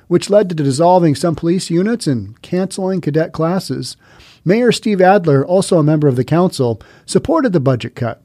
which 0.06 0.28
led 0.28 0.50
to 0.50 0.54
dissolving 0.54 1.14
some 1.14 1.34
police 1.34 1.70
units 1.70 2.06
and 2.06 2.42
canceling 2.42 3.00
cadet 3.00 3.32
classes. 3.32 3.96
Mayor 4.44 4.70
Steve 4.70 5.00
Adler, 5.00 5.46
also 5.46 5.78
a 5.78 5.82
member 5.82 6.08
of 6.08 6.16
the 6.16 6.24
council, 6.24 6.78
supported 7.06 7.54
the 7.54 7.58
budget 7.58 7.94
cut. 7.94 8.22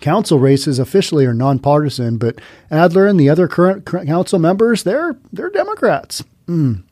Council 0.00 0.38
races 0.38 0.78
officially 0.78 1.26
are 1.26 1.34
nonpartisan, 1.34 2.16
but 2.16 2.40
Adler 2.70 3.06
and 3.06 3.18
the 3.18 3.28
other 3.28 3.48
current 3.48 3.84
council 3.84 4.38
members, 4.38 4.82
they're 4.82 5.18
they're 5.32 5.50
Democrats. 5.50 6.24
Mm. 6.46 6.82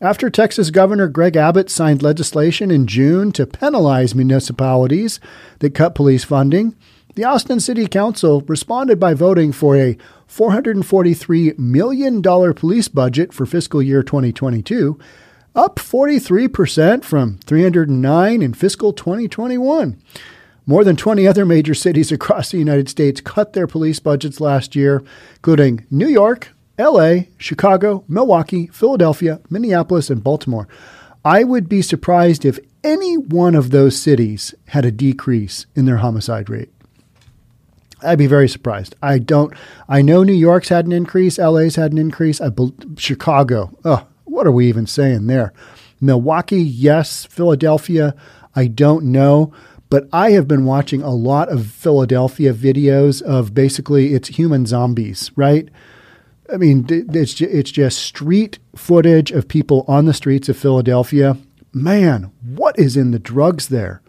After 0.00 0.28
Texas 0.28 0.70
Governor 0.70 1.08
Greg 1.08 1.36
Abbott 1.36 1.70
signed 1.70 2.02
legislation 2.02 2.70
in 2.70 2.86
June 2.86 3.32
to 3.32 3.46
penalize 3.46 4.14
municipalities 4.14 5.20
that 5.60 5.74
cut 5.74 5.94
police 5.94 6.22
funding, 6.22 6.74
the 7.14 7.24
Austin 7.24 7.60
City 7.60 7.86
Council 7.86 8.42
responded 8.42 9.00
by 9.00 9.14
voting 9.14 9.52
for 9.52 9.74
a 9.74 9.96
$443 10.28 11.58
million 11.58 12.20
police 12.20 12.88
budget 12.88 13.32
for 13.32 13.46
fiscal 13.46 13.82
year 13.82 14.02
2022 14.02 14.98
up 15.54 15.76
43% 15.76 17.02
from 17.02 17.38
309 17.38 18.42
in 18.42 18.52
fiscal 18.52 18.92
2021. 18.92 19.98
More 20.68 20.82
than 20.82 20.96
20 20.96 21.28
other 21.28 21.46
major 21.46 21.74
cities 21.74 22.10
across 22.10 22.50
the 22.50 22.58
United 22.58 22.88
States 22.88 23.20
cut 23.20 23.52
their 23.52 23.68
police 23.68 24.00
budgets 24.00 24.40
last 24.40 24.74
year, 24.74 25.04
including 25.36 25.86
New 25.92 26.08
York, 26.08 26.48
LA, 26.76 27.26
Chicago, 27.38 28.04
Milwaukee, 28.08 28.66
Philadelphia, 28.66 29.40
Minneapolis, 29.48 30.10
and 30.10 30.24
Baltimore. 30.24 30.66
I 31.24 31.44
would 31.44 31.68
be 31.68 31.82
surprised 31.82 32.44
if 32.44 32.58
any 32.82 33.16
one 33.16 33.54
of 33.54 33.70
those 33.70 34.00
cities 34.00 34.54
had 34.66 34.84
a 34.84 34.90
decrease 34.90 35.66
in 35.76 35.84
their 35.84 35.98
homicide 35.98 36.50
rate. 36.50 36.70
I'd 38.02 38.18
be 38.18 38.26
very 38.26 38.48
surprised. 38.48 38.94
I 39.00 39.18
don't. 39.18 39.54
I 39.88 40.02
know 40.02 40.22
New 40.22 40.32
York's 40.32 40.68
had 40.68 40.84
an 40.84 40.92
increase. 40.92 41.38
LA's 41.38 41.76
had 41.76 41.92
an 41.92 41.98
increase. 41.98 42.40
I 42.40 42.50
Chicago. 42.96 43.76
Oh, 43.84 44.06
what 44.24 44.46
are 44.46 44.52
we 44.52 44.68
even 44.68 44.86
saying 44.86 45.28
there? 45.28 45.52
Milwaukee, 46.00 46.62
yes. 46.62 47.24
Philadelphia, 47.24 48.14
I 48.54 48.66
don't 48.66 49.06
know. 49.06 49.52
But 49.88 50.08
I 50.12 50.32
have 50.32 50.48
been 50.48 50.64
watching 50.64 51.02
a 51.02 51.14
lot 51.14 51.48
of 51.48 51.66
Philadelphia 51.66 52.52
videos 52.52 53.22
of 53.22 53.54
basically 53.54 54.14
it's 54.14 54.28
human 54.28 54.66
zombies, 54.66 55.30
right? 55.36 55.68
I 56.52 56.56
mean, 56.56 56.86
it's 56.88 57.40
it's 57.40 57.70
just 57.70 57.98
street 57.98 58.58
footage 58.74 59.30
of 59.30 59.48
people 59.48 59.84
on 59.88 60.06
the 60.06 60.14
streets 60.14 60.48
of 60.48 60.56
Philadelphia. 60.56 61.36
Man, 61.72 62.30
what 62.42 62.78
is 62.78 62.96
in 62.96 63.10
the 63.10 63.18
drugs 63.18 63.68
there? 63.68 64.00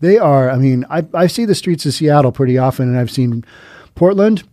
They 0.00 0.18
are. 0.18 0.50
I 0.50 0.56
mean, 0.56 0.84
I 0.90 1.06
I 1.14 1.26
see 1.26 1.44
the 1.44 1.54
streets 1.54 1.86
of 1.86 1.94
Seattle 1.94 2.32
pretty 2.32 2.58
often, 2.58 2.88
and 2.88 2.98
I've 2.98 3.10
seen 3.10 3.44
Portland. 3.94 4.44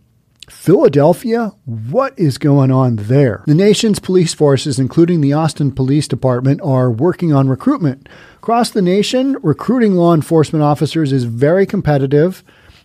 Philadelphia, 0.50 1.52
what 1.64 2.18
is 2.18 2.36
going 2.36 2.70
on 2.70 2.96
there? 2.96 3.44
The 3.46 3.54
nation's 3.54 3.98
police 3.98 4.34
forces, 4.34 4.78
including 4.78 5.20
the 5.20 5.32
Austin 5.32 5.70
Police 5.72 6.08
Department, 6.08 6.60
are 6.60 6.90
working 6.90 7.32
on 7.32 7.48
recruitment. 7.48 8.08
Across 8.36 8.70
the 8.70 8.82
nation, 8.82 9.38
recruiting 9.42 9.94
law 9.94 10.12
enforcement 10.12 10.62
officers 10.62 11.12
is 11.12 11.24
very 11.24 11.66
competitive, 11.66 12.42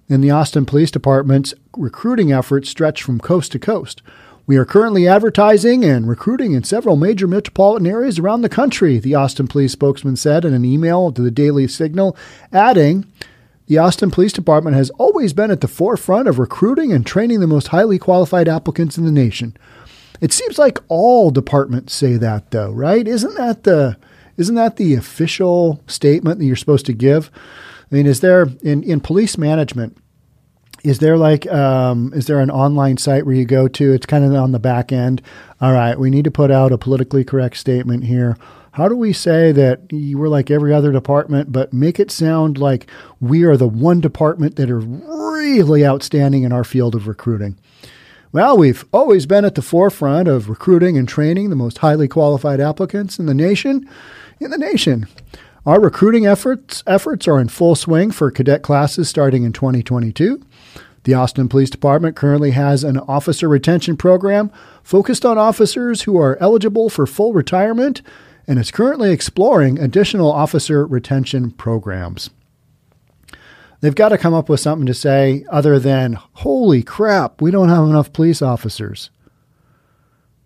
and 0.07 0.23
the 0.23 0.31
Austin 0.31 0.65
Police 0.65 0.91
Department's 0.91 1.53
recruiting 1.75 2.31
efforts 2.31 2.69
stretch 2.69 3.01
from 3.01 3.19
coast 3.19 3.51
to 3.53 3.59
coast. 3.59 4.01
We 4.47 4.57
are 4.57 4.65
currently 4.65 5.07
advertising 5.07 5.83
and 5.83 6.07
recruiting 6.07 6.53
in 6.53 6.63
several 6.63 6.95
major 6.95 7.27
metropolitan 7.27 7.87
areas 7.87 8.19
around 8.19 8.41
the 8.41 8.49
country, 8.49 8.99
the 8.99 9.15
Austin 9.15 9.47
police 9.47 9.71
spokesman 9.71 10.17
said 10.17 10.45
in 10.45 10.53
an 10.53 10.63
email 10.63 11.11
to 11.11 11.21
the 11.23 11.31
Daily 11.31 11.67
Signal, 11.67 12.15
adding, 12.53 13.11
the 13.67 13.77
Austin 13.77 14.11
Police 14.11 14.33
Department 14.33 14.75
has 14.75 14.89
always 14.91 15.33
been 15.33 15.51
at 15.51 15.61
the 15.61 15.67
forefront 15.67 16.27
of 16.27 16.39
recruiting 16.39 16.91
and 16.91 17.05
training 17.05 17.39
the 17.39 17.47
most 17.47 17.69
highly 17.69 17.97
qualified 17.97 18.47
applicants 18.47 18.97
in 18.97 19.05
the 19.05 19.11
nation. 19.11 19.57
It 20.21 20.31
seems 20.31 20.57
like 20.57 20.79
all 20.87 21.31
departments 21.31 21.93
say 21.93 22.17
that 22.17 22.51
though, 22.51 22.71
right? 22.71 23.07
Isn't 23.07 23.35
that 23.35 23.63
the 23.63 23.97
isn't 24.37 24.55
that 24.55 24.75
the 24.75 24.95
official 24.95 25.81
statement 25.87 26.39
that 26.39 26.45
you're 26.45 26.55
supposed 26.55 26.85
to 26.87 26.93
give? 26.93 27.31
I 27.91 27.95
mean, 27.95 28.05
is 28.05 28.19
there 28.19 28.47
in, 28.61 28.83
in 28.83 28.99
police 28.99 29.37
management, 29.37 29.97
is 30.83 30.99
there 30.99 31.17
like 31.17 31.47
um, 31.51 32.13
is 32.13 32.27
there 32.27 32.39
an 32.39 32.51
online 32.51 32.97
site 32.97 33.25
where 33.25 33.35
you 33.35 33.45
go 33.45 33.67
to? 33.67 33.93
It's 33.93 34.05
kind 34.05 34.23
of 34.23 34.33
on 34.33 34.51
the 34.51 34.59
back 34.59 34.91
end. 34.91 35.21
All 35.59 35.73
right, 35.73 35.97
we 35.97 36.09
need 36.09 36.25
to 36.25 36.31
put 36.31 36.51
out 36.51 36.71
a 36.71 36.77
politically 36.77 37.23
correct 37.23 37.57
statement 37.57 38.03
here. 38.03 38.37
How 38.75 38.89
do 38.89 38.95
we 38.97 39.13
say 39.13 39.53
that 39.53 39.83
we're 39.89 40.27
like 40.27 40.51
every 40.51 40.73
other 40.73 40.91
department, 40.91 41.49
but 41.49 41.71
make 41.71 41.97
it 41.97 42.11
sound 42.11 42.57
like 42.57 42.87
we 43.21 43.43
are 43.43 43.55
the 43.55 43.69
one 43.69 44.01
department 44.01 44.57
that 44.57 44.69
are 44.69 44.81
really 44.81 45.85
outstanding 45.85 46.43
in 46.43 46.51
our 46.51 46.65
field 46.65 46.93
of 46.93 47.07
recruiting? 47.07 47.57
Well, 48.33 48.57
we've 48.57 48.83
always 48.91 49.25
been 49.25 49.45
at 49.45 49.55
the 49.55 49.61
forefront 49.61 50.27
of 50.27 50.49
recruiting 50.49 50.97
and 50.97 51.07
training 51.07 51.49
the 51.49 51.55
most 51.55 51.77
highly 51.77 52.09
qualified 52.09 52.59
applicants 52.59 53.17
in 53.17 53.27
the 53.27 53.33
nation. 53.33 53.89
In 54.41 54.51
the 54.51 54.57
nation. 54.57 55.07
Our 55.65 55.79
recruiting 55.79 56.25
efforts 56.25 56.83
efforts 56.85 57.29
are 57.29 57.39
in 57.39 57.47
full 57.47 57.75
swing 57.75 58.11
for 58.11 58.29
cadet 58.29 58.61
classes 58.61 59.07
starting 59.07 59.45
in 59.45 59.53
2022. 59.53 60.45
The 61.05 61.13
Austin 61.13 61.47
Police 61.47 61.69
Department 61.69 62.17
currently 62.17 62.51
has 62.51 62.83
an 62.83 62.97
officer 62.97 63.47
retention 63.47 63.95
program 63.95 64.51
focused 64.83 65.25
on 65.25 65.37
officers 65.37 66.01
who 66.01 66.17
are 66.17 66.37
eligible 66.41 66.89
for 66.89 67.07
full 67.07 67.31
retirement 67.31 68.01
and 68.47 68.59
is 68.59 68.71
currently 68.71 69.11
exploring 69.11 69.79
additional 69.79 70.31
officer 70.31 70.85
retention 70.85 71.51
programs. 71.51 72.29
They've 73.81 73.93
got 73.93 74.09
to 74.09 74.17
come 74.17 74.33
up 74.33 74.49
with 74.49 74.59
something 74.59 74.85
to 74.87 74.93
say 74.93 75.45
other 75.51 75.79
than, 75.79 76.17
holy 76.33 76.81
crap, 76.81 77.41
we 77.41 77.51
don't 77.51 77.69
have 77.69 77.83
enough 77.83 78.13
police 78.13 78.41
officers. 78.41 79.09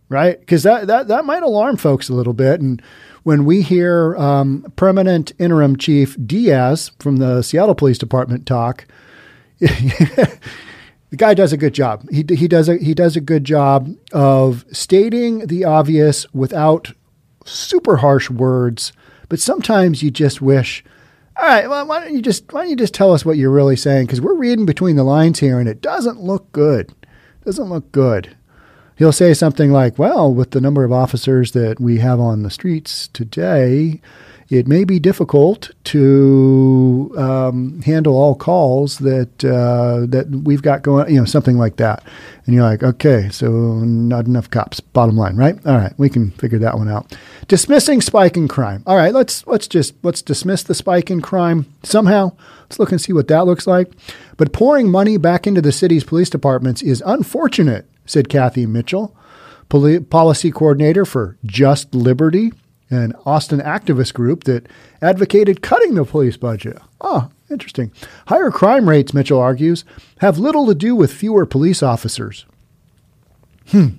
Right? 0.10 0.40
Because 0.40 0.64
that, 0.64 0.88
that, 0.88 1.08
that 1.08 1.26
might 1.26 1.44
alarm 1.44 1.78
folks 1.78 2.10
a 2.10 2.14
little 2.14 2.34
bit. 2.34 2.60
And 2.62 2.82
when 3.24 3.46
we 3.46 3.62
hear 3.62 4.16
um, 4.18 4.72
permanent 4.76 5.32
interim 5.38 5.78
chief 5.78 6.18
Diaz 6.26 6.92
from 7.00 7.18
the 7.18 7.44
Seattle 7.44 7.76
Police 7.76 7.98
Department 7.98 8.46
talk, 8.46 8.86
the 9.60 10.40
guy 11.16 11.34
does 11.34 11.54
a 11.54 11.58
good 11.58 11.74
job. 11.74 12.10
He, 12.10 12.26
he 12.28 12.48
does 12.48 12.70
a 12.70 12.78
he 12.78 12.94
does 12.94 13.16
a 13.16 13.22
good 13.22 13.44
job 13.44 13.94
of 14.12 14.66
stating 14.72 15.48
the 15.48 15.66
obvious 15.66 16.26
without 16.34 16.94
super 17.46 17.98
harsh 17.98 18.30
words, 18.30 18.94
but 19.28 19.40
sometimes 19.40 20.04
you 20.04 20.12
just 20.12 20.42
wish, 20.42 20.84
all 21.38 21.48
right, 21.48 21.70
well, 21.70 21.86
why 21.88 22.02
don't 22.02 22.14
you 22.14 22.22
just 22.22 22.52
why 22.52 22.62
don't 22.62 22.70
you 22.70 22.76
just 22.76 22.94
tell 22.94 23.14
us 23.14 23.24
what 23.24 23.38
you're 23.38 23.50
really 23.52 23.76
saying? 23.76 24.06
Because 24.06 24.22
we're 24.22 24.34
reading 24.36 24.66
between 24.66 24.96
the 24.96 25.04
lines 25.04 25.40
here, 25.40 25.60
and 25.60 25.70
it 25.70 25.82
doesn't 25.82 26.20
look 26.20 26.52
good. 26.52 26.90
It 27.02 27.46
doesn't 27.46 27.70
look 27.70 27.92
good. 27.92 28.36
He'll 28.98 29.14
say 29.14 29.34
something 29.34 29.72
like, 29.72 29.98
"Well, 29.98 30.34
with 30.34 30.52
the 30.52 30.60
number 30.60 30.84
of 30.84 30.92
officers 30.92 31.54
that 31.54 31.80
we 31.80 32.00
have 32.00 32.20
on 32.20 32.44
the 32.44 32.50
streets 32.50 33.08
today, 33.08 34.02
it 34.50 34.68
may 34.68 34.84
be 34.84 34.98
difficult 34.98 35.70
to 35.86 37.14
um, 37.18 37.82
handle 37.84 38.16
all 38.16 38.34
calls 38.34 38.98
that 38.98 39.46
uh, 39.46 40.08
that 40.08 40.28
we've 40.44 40.64
got 40.64 40.82
going. 40.82 41.14
You 41.14 41.20
know, 41.20 41.26
something 41.26 41.58
like 41.58 41.76
that. 41.76 42.04
And 42.46 42.56
you're 42.56 42.64
like, 42.64 42.82
okay, 42.82 43.30
so 43.30 43.52
not 43.52 44.26
enough 44.26 44.50
cops. 44.50 44.80
Bottom 44.80 45.16
line, 45.16 45.36
right? 45.36 45.56
All 45.68 45.78
right, 45.78 45.94
we 46.00 46.10
can 46.10 46.32
figure 46.32 46.58
that 46.60 46.78
one 46.78 46.90
out. 46.90 47.16
Dismissing 47.48 48.02
spike 48.02 48.38
in 48.38 48.48
crime. 48.48 48.82
All 48.88 48.96
right, 48.96 49.14
let's 49.14 49.46
let's 49.46 49.68
just 49.68 49.94
let's 50.02 50.24
dismiss 50.24 50.64
the 50.64 50.74
spike 50.74 51.12
in 51.12 51.22
crime 51.22 51.72
somehow. 51.84 52.32
Let's 52.64 52.80
look 52.80 52.92
and 52.92 53.00
see 53.00 53.14
what 53.14 53.28
that 53.28 53.46
looks 53.46 53.68
like. 53.68 53.92
But 54.38 54.52
pouring 54.52 54.90
money 54.90 55.18
back 55.18 55.46
into 55.46 55.62
the 55.62 55.72
city's 55.72 56.04
police 56.04 56.30
departments 56.30 56.82
is 56.82 57.04
unfortunate, 57.06 57.88
said 58.08 58.30
Kathy 58.30 58.66
Mitchell, 58.66 59.16
policy 59.70 60.50
coordinator 60.50 61.06
for 61.06 61.38
Just 61.46 61.94
Liberty 61.94 62.52
an 62.90 63.14
Austin 63.26 63.60
activist 63.60 64.14
group 64.14 64.46
that 64.46 64.68
advocated 65.02 65.62
cutting 65.62 65.96
the 65.96 66.06
police 66.06 66.38
budget. 66.38 66.78
Ah, 67.02 67.30
interesting. 67.50 67.92
Higher 68.28 68.52
crime 68.52 68.90
rates, 68.90 69.14
Mitchell 69.14 69.40
argues, 69.40 69.86
have 70.20 70.40
little 70.40 70.66
to 70.68 70.76
do 70.76 70.96
with 70.96 71.14
fewer 71.14 71.46
police 71.46 71.84
officers. 71.84 72.46
Hmm. 73.68 73.90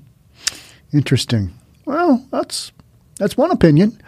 Interesting. 0.92 1.54
Well, 1.84 2.26
that's 2.30 2.72
that's 3.18 3.36
one 3.36 3.50
opinion. 3.50 4.00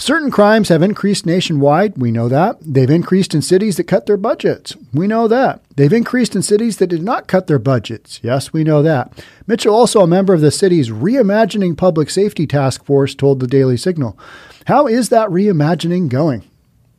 Certain 0.00 0.30
crimes 0.30 0.70
have 0.70 0.82
increased 0.82 1.26
nationwide. 1.26 1.98
We 1.98 2.10
know 2.10 2.26
that. 2.30 2.56
They've 2.62 2.88
increased 2.88 3.34
in 3.34 3.42
cities 3.42 3.76
that 3.76 3.84
cut 3.84 4.06
their 4.06 4.16
budgets. 4.16 4.74
We 4.94 5.06
know 5.06 5.28
that. 5.28 5.62
They've 5.76 5.92
increased 5.92 6.34
in 6.34 6.40
cities 6.40 6.78
that 6.78 6.86
did 6.86 7.02
not 7.02 7.28
cut 7.28 7.48
their 7.48 7.58
budgets. 7.58 8.18
Yes, 8.22 8.50
we 8.50 8.64
know 8.64 8.82
that. 8.82 9.22
Mitchell, 9.46 9.74
also 9.74 10.00
a 10.00 10.06
member 10.06 10.32
of 10.32 10.40
the 10.40 10.50
city's 10.50 10.88
Reimagining 10.88 11.76
Public 11.76 12.08
Safety 12.08 12.46
Task 12.46 12.82
Force, 12.82 13.14
told 13.14 13.40
the 13.40 13.46
Daily 13.46 13.76
Signal. 13.76 14.18
How 14.64 14.86
is 14.86 15.10
that 15.10 15.28
reimagining 15.28 16.08
going? 16.08 16.48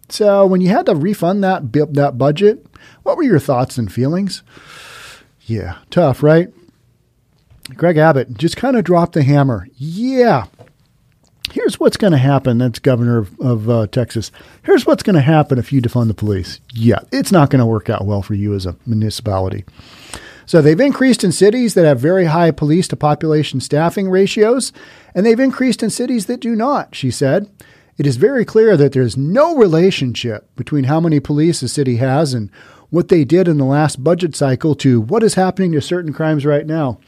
So, 0.10 0.46
when 0.46 0.62
you 0.62 0.70
had 0.70 0.86
to 0.86 0.94
refund 0.96 1.44
that, 1.44 1.74
that 1.74 2.20
budget, 2.20 2.68
what 3.02 3.18
were 3.18 3.24
your 3.24 3.40
thoughts 3.40 3.80
and 3.80 3.92
feelings? 3.92 4.44
Yeah, 5.48 5.80
tough, 5.90 6.22
right? 6.22 6.50
Greg 7.76 7.98
Abbott 7.98 8.38
just 8.38 8.58
kind 8.58 8.76
of 8.76 8.84
dropped 8.84 9.14
the 9.14 9.24
hammer. 9.24 9.68
Yeah, 9.76 10.46
here's 11.52 11.80
what's 11.80 11.98
going 11.98 12.12
to 12.12 12.18
happen. 12.18 12.58
That's 12.58 12.80
governor 12.80 13.18
of, 13.18 13.40
of 13.40 13.70
uh, 13.70 13.88
Texas. 13.88 14.32
Here's 14.64 14.86
what's 14.86 15.04
going 15.04 15.16
to 15.16 15.22
happen 15.22 15.58
if 15.58 15.72
you 15.72 15.82
defund 15.82 16.08
the 16.08 16.14
police. 16.14 16.60
Yeah, 16.74 17.00
it's 17.12 17.32
not 17.32 17.50
going 17.50 17.60
to 17.60 17.66
work 17.66 17.90
out 17.90 18.06
well 18.06 18.22
for 18.22 18.34
you 18.34 18.54
as 18.54 18.66
a 18.66 18.76
municipality. 18.86 19.66
So 20.46 20.62
they've 20.62 20.80
increased 20.80 21.24
in 21.24 21.32
cities 21.32 21.76
that 21.76 21.86
have 21.86 22.00
very 22.00 22.26
high 22.26 22.52
police 22.52 22.88
to 22.90 22.96
population 22.96 23.62
staffing 23.62 24.10
ratios, 24.10 24.74
and 25.16 25.26
they've 25.26 25.40
increased 25.40 25.84
in 25.84 25.90
cities 25.90 26.26
that 26.26 26.42
do 26.42 26.56
not, 26.56 26.96
she 26.96 27.12
said. 27.12 27.50
It 27.98 28.08
is 28.08 28.18
very 28.18 28.46
clear 28.46 28.76
that 28.78 28.94
there's 28.94 29.16
no 29.16 29.56
relationship 29.56 30.54
between 30.56 30.86
how 30.86 31.00
many 31.00 31.20
police 31.20 31.62
a 31.62 31.70
city 31.70 31.98
has 31.98 32.34
and 32.34 32.50
what 32.90 33.08
they 33.08 33.24
did 33.24 33.48
in 33.48 33.58
the 33.58 33.66
last 33.66 34.04
budget 34.04 34.36
cycle 34.36 34.76
to 34.76 35.00
what 35.00 35.24
is 35.24 35.36
happening 35.36 35.72
to 35.74 35.82
certain 35.82 36.12
crimes 36.12 36.46
right 36.46 36.66
now. 36.66 37.00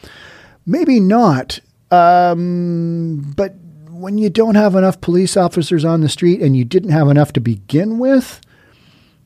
Maybe 0.66 1.00
not, 1.00 1.60
um, 1.92 3.34
but 3.36 3.56
when 4.04 4.18
you 4.18 4.30
don't 4.30 4.56
have 4.56 4.76
enough 4.76 5.02
police 5.02 5.36
officers 5.36 5.84
on 5.84 6.02
the 6.02 6.10
street 6.10 6.42
and 6.42 6.56
you 6.56 6.64
didn't 6.64 6.92
have 6.92 7.08
enough 7.08 7.34
to 7.34 7.40
begin 7.40 7.98
with, 7.98 8.42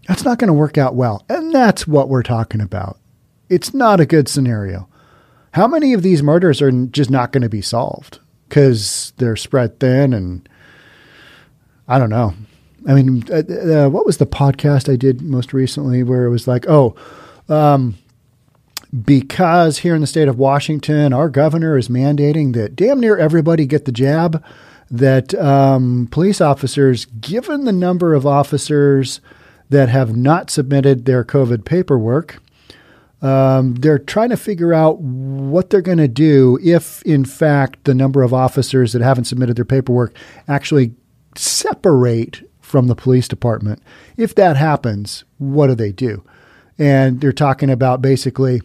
that's 0.08 0.24
not 0.24 0.40
going 0.40 0.48
to 0.48 0.54
work 0.54 0.78
out 0.78 0.96
well. 0.96 1.26
And 1.28 1.54
that's 1.54 1.86
what 1.88 2.08
we're 2.08 2.24
talking 2.24 2.62
about. 2.62 2.98
It's 3.50 3.74
not 3.74 4.00
a 4.00 4.06
good 4.06 4.30
scenario. 4.30 4.88
How 5.52 5.68
many 5.68 5.94
of 5.94 6.04
these 6.04 6.24
murders 6.24 6.62
are 6.62 6.72
just 6.72 7.10
not 7.10 7.32
going 7.32 7.42
to 7.42 7.50
be 7.50 7.62
solved? 7.62 8.20
because 8.48 9.14
they're 9.18 9.36
spread 9.36 9.80
thin 9.80 10.14
and 10.14 10.48
I 11.88 12.00
don't 12.00 12.10
know. 12.10 12.34
I 12.88 12.94
mean, 12.94 13.24
uh, 13.30 13.86
uh, 13.86 13.90
what 13.90 14.06
was 14.06 14.18
the 14.18 14.26
podcast 14.26 14.92
I 14.92 14.96
did 14.96 15.22
most 15.22 15.54
recently 15.54 16.04
where 16.04 16.26
it 16.26 16.30
was 16.30 16.48
like, 16.48 16.66
oh, 16.70 16.96
um, 17.50 17.98
because 19.04 19.80
here 19.80 19.96
in 19.96 20.02
the 20.02 20.08
state 20.08 20.28
of 20.28 20.38
Washington, 20.38 21.14
our 21.14 21.30
governor 21.30 21.78
is 21.78 21.90
mandating 21.90 22.54
that 22.54 22.76
damn 22.76 23.00
near 23.00 23.18
everybody 23.18 23.66
get 23.66 23.86
the 23.86 23.92
jab, 23.92 24.44
that 24.90 25.34
um, 25.36 26.08
police 26.12 26.40
officers, 26.40 27.06
given 27.06 27.66
the 27.66 27.74
number 27.74 28.14
of 28.14 28.26
officers 28.26 29.20
that 29.70 29.90
have 29.90 30.16
not 30.16 30.50
submitted 30.50 31.06
their 31.06 31.26
COVID 31.26 31.66
paperwork, 31.66 32.42
um, 33.22 33.76
they're 33.76 34.00
trying 34.00 34.30
to 34.30 34.38
figure 34.38 34.74
out 34.74 35.00
what 35.00 35.70
they're 35.70 35.82
going 35.82 35.98
to 35.98 36.08
do 36.08 36.60
if, 36.64 37.02
in 37.02 37.26
fact, 37.26 37.84
the 37.84 37.96
number 37.96 38.22
of 38.22 38.34
officers 38.34 38.94
that 38.94 39.02
haven't 39.02 39.26
submitted 39.26 39.56
their 39.56 39.66
paperwork 39.66 40.16
actually 40.48 40.94
separate 41.36 42.48
from 42.62 42.88
the 42.88 42.96
police 42.96 43.28
department. 43.28 43.82
If 44.18 44.36
that 44.36 44.56
happens, 44.56 45.24
what 45.38 45.68
do 45.68 45.76
they 45.76 45.92
do? 45.92 46.24
And 46.78 47.22
they're 47.22 47.32
talking 47.32 47.70
about 47.70 48.02
basically, 48.02 48.62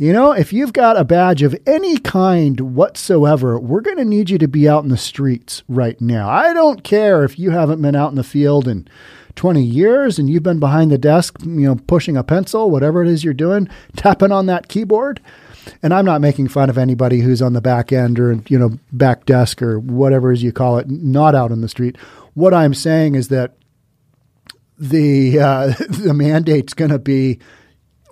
you 0.00 0.14
know, 0.14 0.32
if 0.32 0.50
you've 0.50 0.72
got 0.72 0.96
a 0.96 1.04
badge 1.04 1.42
of 1.42 1.54
any 1.66 1.98
kind 1.98 2.58
whatsoever, 2.74 3.60
we're 3.60 3.82
going 3.82 3.98
to 3.98 4.04
need 4.06 4.30
you 4.30 4.38
to 4.38 4.48
be 4.48 4.66
out 4.66 4.82
in 4.82 4.88
the 4.88 4.96
streets 4.96 5.62
right 5.68 6.00
now. 6.00 6.26
I 6.30 6.54
don't 6.54 6.82
care 6.82 7.22
if 7.22 7.38
you 7.38 7.50
haven't 7.50 7.82
been 7.82 7.94
out 7.94 8.08
in 8.08 8.16
the 8.16 8.24
field 8.24 8.66
in 8.66 8.88
20 9.34 9.62
years 9.62 10.18
and 10.18 10.30
you've 10.30 10.42
been 10.42 10.58
behind 10.58 10.90
the 10.90 10.96
desk, 10.96 11.36
you 11.42 11.66
know, 11.66 11.76
pushing 11.76 12.16
a 12.16 12.24
pencil, 12.24 12.70
whatever 12.70 13.02
it 13.02 13.08
is 13.08 13.22
you're 13.22 13.34
doing, 13.34 13.68
tapping 13.94 14.32
on 14.32 14.46
that 14.46 14.68
keyboard. 14.68 15.20
And 15.82 15.92
I'm 15.92 16.06
not 16.06 16.22
making 16.22 16.48
fun 16.48 16.70
of 16.70 16.78
anybody 16.78 17.20
who's 17.20 17.42
on 17.42 17.52
the 17.52 17.60
back 17.60 17.92
end 17.92 18.18
or, 18.18 18.40
you 18.48 18.58
know, 18.58 18.78
back 18.92 19.26
desk 19.26 19.60
or 19.60 19.78
whatever 19.78 20.32
as 20.32 20.42
you 20.42 20.50
call 20.50 20.78
it, 20.78 20.88
not 20.88 21.34
out 21.34 21.52
in 21.52 21.60
the 21.60 21.68
street. 21.68 21.98
What 22.32 22.54
I'm 22.54 22.72
saying 22.72 23.16
is 23.16 23.28
that 23.28 23.54
the 24.78 25.38
uh, 25.38 25.66
the 25.90 26.14
mandate's 26.14 26.72
going 26.72 26.90
to 26.90 26.98
be 26.98 27.38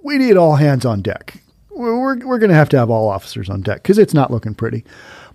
we 0.05 0.19
need 0.19 0.37
all 0.37 0.57
hands 0.57 0.85
on 0.85 1.01
deck. 1.01 1.41
We're, 1.79 2.27
we're 2.27 2.39
going 2.39 2.51
to 2.51 2.57
have 2.57 2.69
to 2.71 2.79
have 2.79 2.91
all 2.91 3.09
officers 3.09 3.49
on 3.49 3.63
deck 3.63 3.83
because 3.83 3.99
it's 3.99 4.15
not 4.15 4.31
looking 4.31 4.55
pretty. 4.55 4.85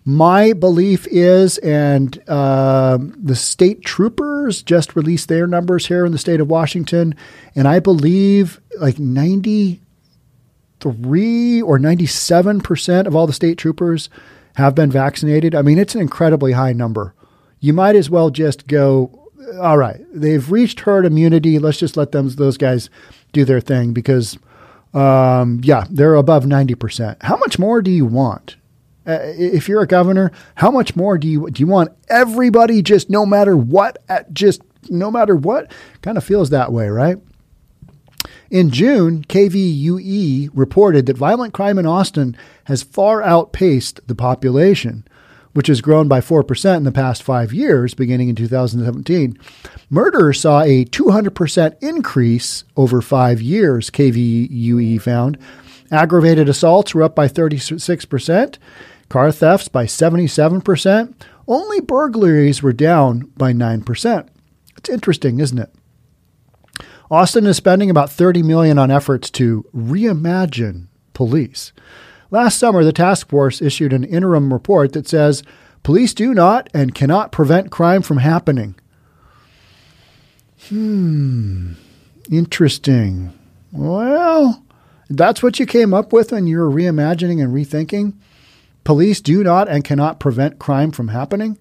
My 0.05 0.51
belief 0.51 1.07
is, 1.07 1.57
and 1.59 2.21
uh, 2.27 2.97
the 2.99 3.35
state 3.35 3.83
troopers 3.83 4.61
just 4.61 4.97
released 4.97 5.29
their 5.29 5.47
numbers 5.47 5.87
here 5.87 6.05
in 6.05 6.11
the 6.11 6.17
state 6.17 6.41
of 6.41 6.49
Washington, 6.49 7.15
and 7.55 7.67
I 7.67 7.79
believe 7.79 8.59
like 8.79 8.99
93 8.99 11.61
or 11.61 11.79
97 11.79 12.59
percent 12.59 13.07
of 13.07 13.15
all 13.15 13.25
the 13.25 13.33
state 13.33 13.57
troopers 13.57 14.09
have 14.55 14.75
been 14.75 14.91
vaccinated. 14.91 15.55
I 15.55 15.61
mean, 15.61 15.77
it's 15.77 15.95
an 15.95 16.01
incredibly 16.01 16.51
high 16.51 16.73
number. 16.73 17.13
You 17.61 17.71
might 17.71 17.95
as 17.95 18.09
well 18.09 18.29
just 18.29 18.67
go, 18.67 19.29
all 19.59 19.77
right, 19.77 20.01
they've 20.13 20.51
reached 20.51 20.81
herd 20.81 21.05
immunity. 21.05 21.59
Let's 21.59 21.79
just 21.79 21.95
let 21.95 22.11
them 22.11 22.27
those 22.29 22.57
guys 22.57 22.89
do 23.31 23.45
their 23.45 23.61
thing 23.61 23.93
because, 23.93 24.37
um, 24.93 25.61
yeah, 25.63 25.85
they're 25.89 26.15
above 26.15 26.45
90%. 26.45 27.17
How 27.21 27.37
much 27.37 27.57
more 27.57 27.81
do 27.81 27.91
you 27.91 28.05
want? 28.05 28.57
Uh, 29.05 29.19
if 29.21 29.67
you're 29.67 29.81
a 29.81 29.87
governor, 29.87 30.31
how 30.55 30.71
much 30.71 30.95
more 30.95 31.17
do 31.17 31.27
you 31.27 31.49
do 31.49 31.59
you 31.59 31.67
want 31.67 31.91
everybody 32.07 32.81
just 32.81 33.09
no 33.09 33.25
matter 33.25 33.57
what 33.57 34.01
at 34.07 34.33
just 34.33 34.61
no 34.89 35.11
matter 35.11 35.35
what? 35.35 35.71
Kind 36.01 36.17
of 36.17 36.23
feels 36.23 36.51
that 36.51 36.71
way, 36.71 36.87
right? 36.87 37.17
In 38.49 38.69
June, 38.69 39.23
KVUE 39.23 40.51
reported 40.53 41.07
that 41.07 41.17
violent 41.17 41.53
crime 41.53 41.77
in 41.79 41.85
Austin 41.85 42.37
has 42.65 42.83
far 42.83 43.21
outpaced 43.21 43.99
the 44.07 44.15
population, 44.15 45.05
which 45.53 45.67
has 45.67 45.81
grown 45.81 46.07
by 46.07 46.19
4% 46.19 46.77
in 46.77 46.83
the 46.83 46.91
past 46.91 47.23
five 47.23 47.53
years, 47.53 47.93
beginning 47.93 48.29
in 48.29 48.35
2017. 48.35 49.37
Murder 49.89 50.33
saw 50.33 50.61
a 50.61 50.85
200% 50.85 51.75
increase 51.81 52.63
over 52.75 53.01
five 53.01 53.41
years, 53.41 53.89
KVUE 53.89 55.01
found. 55.01 55.37
Aggravated 55.91 56.49
assaults 56.49 56.93
were 56.95 57.03
up 57.03 57.15
by 57.15 57.27
36% 57.27 58.57
car 59.09 59.31
thefts 59.31 59.67
by 59.67 59.85
77%. 59.85 61.13
Only 61.47 61.81
burglaries 61.81 62.63
were 62.63 62.73
down 62.73 63.31
by 63.37 63.53
9%. 63.53 64.27
It's 64.75 64.89
interesting, 64.89 65.39
isn't 65.39 65.59
it? 65.59 65.71
Austin 67.11 67.45
is 67.45 67.57
spending 67.57 67.91
about 67.91 68.09
30 68.09 68.41
million 68.41 68.79
on 68.79 68.89
efforts 68.89 69.29
to 69.31 69.65
reimagine 69.75 70.87
police. 71.13 71.73
Last 72.33 72.57
summer, 72.57 72.83
the 72.83 72.91
task 72.91 73.29
force 73.29 73.61
issued 73.61 73.93
an 73.93 74.03
interim 74.03 74.51
report 74.51 74.93
that 74.93 75.07
says 75.07 75.43
police 75.83 76.15
do 76.15 76.33
not 76.33 76.67
and 76.73 76.95
cannot 76.95 77.31
prevent 77.31 77.69
crime 77.69 78.01
from 78.01 78.17
happening. 78.17 78.73
Hmm, 80.67 81.73
interesting. 82.31 83.37
Well, 83.71 84.63
that's 85.11 85.43
what 85.43 85.59
you 85.59 85.67
came 85.67 85.93
up 85.93 86.11
with 86.11 86.31
when 86.31 86.47
you 86.47 86.57
were 86.57 86.71
reimagining 86.71 87.39
and 87.39 87.53
rethinking? 87.53 88.13
Police 88.83 89.21
do 89.21 89.43
not 89.43 89.69
and 89.69 89.83
cannot 89.83 90.19
prevent 90.19 90.57
crime 90.57 90.91
from 90.91 91.09
happening? 91.09 91.59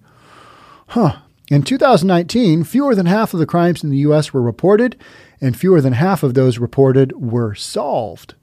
Huh. 0.87 1.17
In 1.51 1.61
2019, 1.61 2.63
fewer 2.63 2.95
than 2.95 3.05
half 3.05 3.35
of 3.35 3.39
the 3.39 3.45
crimes 3.45 3.83
in 3.83 3.91
the 3.91 3.97
U.S. 3.97 4.33
were 4.33 4.41
reported, 4.41 4.99
and 5.39 5.55
fewer 5.55 5.81
than 5.81 5.93
half 5.93 6.23
of 6.23 6.33
those 6.33 6.57
reported 6.57 7.11
were 7.11 7.53
solved. 7.53 8.33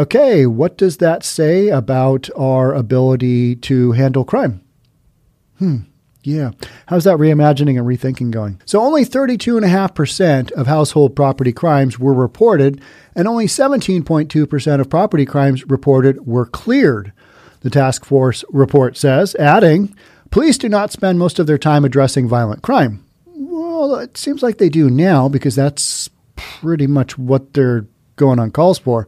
Okay, 0.00 0.46
what 0.46 0.78
does 0.78 0.96
that 0.96 1.22
say 1.22 1.68
about 1.68 2.30
our 2.34 2.72
ability 2.72 3.56
to 3.56 3.92
handle 3.92 4.24
crime? 4.24 4.62
Hmm. 5.58 5.80
Yeah. 6.22 6.52
How's 6.86 7.04
that 7.04 7.18
reimagining 7.18 7.78
and 7.78 7.86
rethinking 7.86 8.30
going? 8.30 8.62
So, 8.64 8.80
only 8.80 9.04
32.5% 9.04 10.52
of 10.52 10.66
household 10.66 11.14
property 11.14 11.52
crimes 11.52 11.98
were 11.98 12.14
reported, 12.14 12.80
and 13.14 13.28
only 13.28 13.44
17.2% 13.44 14.80
of 14.80 14.88
property 14.88 15.26
crimes 15.26 15.68
reported 15.68 16.26
were 16.26 16.46
cleared 16.46 17.12
the 17.60 17.68
task 17.68 18.06
force 18.06 18.42
report 18.48 18.96
says, 18.96 19.34
adding, 19.34 19.94
Police 20.30 20.56
do 20.56 20.70
not 20.70 20.92
spend 20.92 21.18
most 21.18 21.38
of 21.38 21.46
their 21.46 21.58
time 21.58 21.84
addressing 21.84 22.26
violent 22.26 22.62
crime. 22.62 23.04
Well, 23.26 23.96
it 23.96 24.16
seems 24.16 24.42
like 24.42 24.56
they 24.56 24.70
do 24.70 24.88
now 24.88 25.28
because 25.28 25.56
that's 25.56 26.08
pretty 26.36 26.86
much 26.86 27.18
what 27.18 27.52
they're 27.52 27.84
going 28.16 28.38
on 28.38 28.50
calls 28.50 28.78
for. 28.78 29.06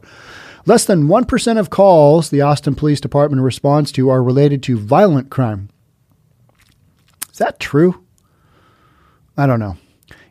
Less 0.65 0.85
than 0.85 1.07
1% 1.07 1.59
of 1.59 1.69
calls 1.69 2.29
the 2.29 2.41
Austin 2.41 2.75
Police 2.75 3.01
Department 3.01 3.41
responds 3.41 3.91
to 3.93 4.09
are 4.09 4.23
related 4.23 4.63
to 4.63 4.77
violent 4.77 5.29
crime. 5.29 5.69
Is 7.31 7.37
that 7.37 7.59
true? 7.59 8.03
I 9.35 9.45
don't 9.45 9.59
know. 9.59 9.77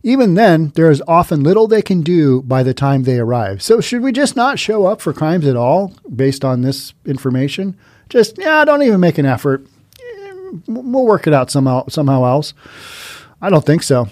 Even 0.02 0.34
then, 0.34 0.72
there 0.74 0.90
is 0.90 1.02
often 1.06 1.42
little 1.42 1.68
they 1.68 1.82
can 1.82 2.00
do 2.00 2.42
by 2.42 2.62
the 2.62 2.74
time 2.74 3.02
they 3.02 3.18
arrive. 3.18 3.62
So, 3.62 3.80
should 3.80 4.02
we 4.02 4.10
just 4.10 4.34
not 4.34 4.58
show 4.58 4.86
up 4.86 5.00
for 5.00 5.12
crimes 5.12 5.46
at 5.46 5.56
all 5.56 5.92
based 6.14 6.44
on 6.44 6.62
this 6.62 6.92
information? 7.04 7.76
Just, 8.08 8.38
yeah, 8.38 8.64
don't 8.64 8.82
even 8.82 9.00
make 9.00 9.18
an 9.18 9.26
effort. 9.26 9.64
Eh, 10.00 10.32
we'll 10.66 11.06
work 11.06 11.26
it 11.26 11.32
out 11.32 11.50
somehow, 11.50 11.86
somehow 11.88 12.24
else. 12.24 12.52
I 13.40 13.48
don't 13.50 13.64
think 13.64 13.82
so. 13.82 14.08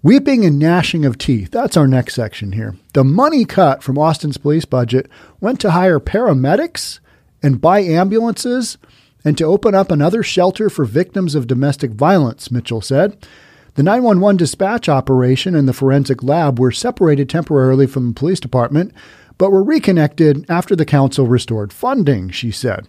Weeping 0.00 0.44
and 0.44 0.60
gnashing 0.60 1.04
of 1.04 1.18
teeth. 1.18 1.50
That's 1.50 1.76
our 1.76 1.88
next 1.88 2.14
section 2.14 2.52
here. 2.52 2.76
The 2.92 3.02
money 3.02 3.44
cut 3.44 3.82
from 3.82 3.98
Austin's 3.98 4.36
police 4.36 4.64
budget 4.64 5.10
went 5.40 5.58
to 5.60 5.72
hire 5.72 5.98
paramedics 5.98 7.00
and 7.42 7.60
buy 7.60 7.80
ambulances 7.80 8.78
and 9.24 9.36
to 9.36 9.44
open 9.44 9.74
up 9.74 9.90
another 9.90 10.22
shelter 10.22 10.70
for 10.70 10.84
victims 10.84 11.34
of 11.34 11.48
domestic 11.48 11.90
violence, 11.90 12.48
Mitchell 12.48 12.80
said. 12.80 13.26
The 13.74 13.82
911 13.82 14.36
dispatch 14.36 14.88
operation 14.88 15.56
and 15.56 15.68
the 15.68 15.72
forensic 15.72 16.22
lab 16.22 16.60
were 16.60 16.70
separated 16.70 17.28
temporarily 17.28 17.88
from 17.88 18.08
the 18.08 18.14
police 18.14 18.38
department, 18.38 18.92
but 19.36 19.50
were 19.50 19.64
reconnected 19.64 20.48
after 20.48 20.76
the 20.76 20.84
council 20.84 21.26
restored 21.26 21.72
funding, 21.72 22.30
she 22.30 22.52
said. 22.52 22.86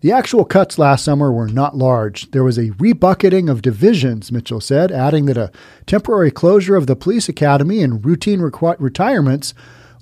The 0.00 0.12
actual 0.12 0.44
cuts 0.44 0.78
last 0.78 1.04
summer 1.04 1.32
were 1.32 1.48
not 1.48 1.76
large. 1.76 2.30
There 2.30 2.44
was 2.44 2.58
a 2.58 2.70
rebucketing 2.72 3.50
of 3.50 3.62
divisions, 3.62 4.30
Mitchell 4.30 4.60
said, 4.60 4.92
adding 4.92 5.26
that 5.26 5.36
a 5.36 5.50
temporary 5.86 6.30
closure 6.30 6.76
of 6.76 6.86
the 6.86 6.96
police 6.96 7.28
academy 7.28 7.82
and 7.82 8.04
routine 8.04 8.40
requ- 8.40 8.76
retirements 8.78 9.54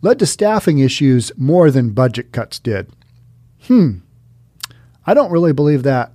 led 0.02 0.18
to 0.18 0.26
staffing 0.26 0.78
issues 0.80 1.32
more 1.36 1.70
than 1.70 1.90
budget 1.90 2.32
cuts 2.32 2.58
did. 2.58 2.90
Hmm. 3.62 3.98
I 5.06 5.14
don't 5.14 5.30
really 5.30 5.52
believe 5.52 5.82
that 5.84 6.12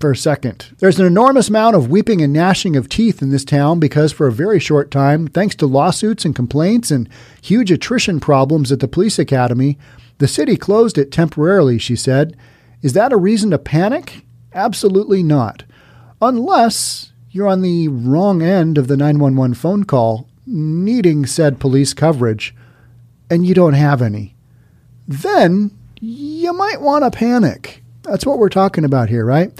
for 0.00 0.10
a 0.10 0.16
second. 0.16 0.74
There's 0.78 0.98
an 0.98 1.06
enormous 1.06 1.48
amount 1.48 1.76
of 1.76 1.88
weeping 1.88 2.20
and 2.20 2.32
gnashing 2.32 2.76
of 2.76 2.88
teeth 2.88 3.22
in 3.22 3.30
this 3.30 3.44
town 3.44 3.80
because, 3.80 4.12
for 4.12 4.26
a 4.26 4.32
very 4.32 4.60
short 4.60 4.90
time, 4.90 5.26
thanks 5.26 5.54
to 5.56 5.66
lawsuits 5.66 6.24
and 6.24 6.36
complaints 6.36 6.90
and 6.90 7.08
huge 7.40 7.70
attrition 7.70 8.20
problems 8.20 8.70
at 8.70 8.80
the 8.80 8.88
police 8.88 9.18
academy, 9.18 9.78
the 10.18 10.28
city 10.28 10.56
closed 10.56 10.98
it 10.98 11.12
temporarily, 11.12 11.78
she 11.78 11.96
said. 11.96 12.36
Is 12.82 12.92
that 12.94 13.12
a 13.12 13.16
reason 13.16 13.50
to 13.50 13.58
panic? 13.58 14.24
Absolutely 14.54 15.22
not. 15.22 15.64
Unless 16.20 17.12
you're 17.30 17.48
on 17.48 17.62
the 17.62 17.88
wrong 17.88 18.42
end 18.42 18.78
of 18.78 18.88
the 18.88 18.96
911 18.96 19.54
phone 19.54 19.84
call 19.84 20.28
needing 20.46 21.26
said 21.26 21.60
police 21.60 21.92
coverage 21.92 22.54
and 23.28 23.46
you 23.46 23.54
don't 23.54 23.74
have 23.74 24.00
any. 24.00 24.34
Then 25.06 25.76
you 26.00 26.52
might 26.52 26.80
want 26.80 27.04
to 27.04 27.10
panic. 27.10 27.82
That's 28.02 28.24
what 28.24 28.38
we're 28.38 28.48
talking 28.48 28.84
about 28.84 29.08
here, 29.08 29.24
right? 29.24 29.52